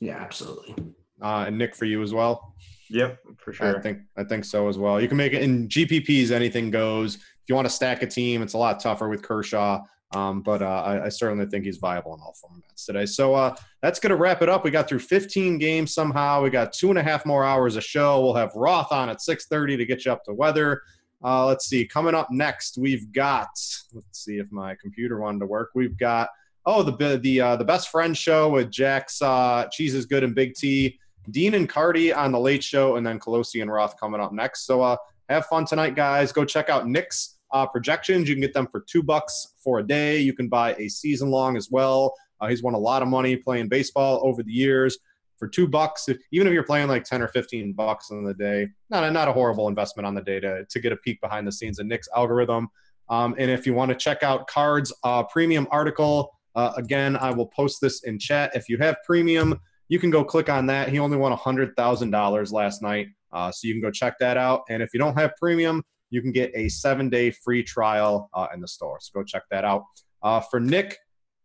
[0.00, 0.74] Yeah, absolutely
[1.22, 2.54] uh, and Nick for you as well.
[2.90, 3.76] Yep, for sure.
[3.76, 5.00] I think I think so as well.
[5.00, 6.30] You can make it in GPPs.
[6.30, 7.16] Anything goes.
[7.16, 9.82] If you want to stack a team, it's a lot tougher with Kershaw.
[10.14, 13.06] Um, but uh, I, I, certainly think he's viable in all formats today.
[13.06, 14.62] So uh, that's going to wrap it up.
[14.62, 16.42] We got through 15 games somehow.
[16.42, 18.20] We got two and a half more hours of show.
[18.22, 20.80] We'll have Roth on at 6:30 to get you up to weather.
[21.24, 21.84] Uh, let's see.
[21.84, 23.48] Coming up next, we've got.
[23.92, 25.70] Let's see if my computer wanted to work.
[25.74, 26.28] We've got.
[26.64, 30.34] Oh, the the uh, the best friend show with Jack's uh, Cheese is Good and
[30.34, 30.98] Big T.
[31.30, 34.66] Dean and Cardi on the Late Show, and then Colosi and Roth coming up next.
[34.66, 34.96] So uh,
[35.28, 36.32] have fun tonight, guys.
[36.32, 38.28] Go check out Nick's uh, projections.
[38.28, 40.18] You can get them for two bucks for a day.
[40.20, 42.14] You can buy a season long as well.
[42.40, 44.98] Uh, he's won a lot of money playing baseball over the years.
[45.38, 48.32] For two bucks, if, even if you're playing like 10 or 15 bucks in the
[48.32, 51.20] day, not a, not a horrible investment on the day to, to get a peek
[51.20, 52.68] behind the scenes of Nick's algorithm.
[53.10, 57.32] Um, and if you want to check out Cards uh, premium article, uh, again, I
[57.32, 58.52] will post this in chat.
[58.54, 60.88] If you have premium, you can go click on that.
[60.88, 63.08] He only won $100,000 last night.
[63.32, 64.62] Uh, so you can go check that out.
[64.68, 68.48] And if you don't have premium, you can get a seven day free trial uh,
[68.54, 68.98] in the store.
[69.00, 69.84] So go check that out.
[70.22, 70.96] Uh, for Nick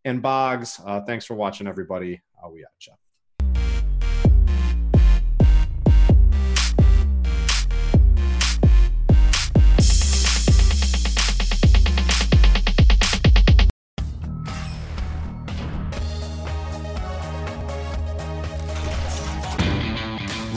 [0.06, 2.22] and Boggs, uh, thanks for watching, everybody.
[2.44, 3.01] Uh, we out, you.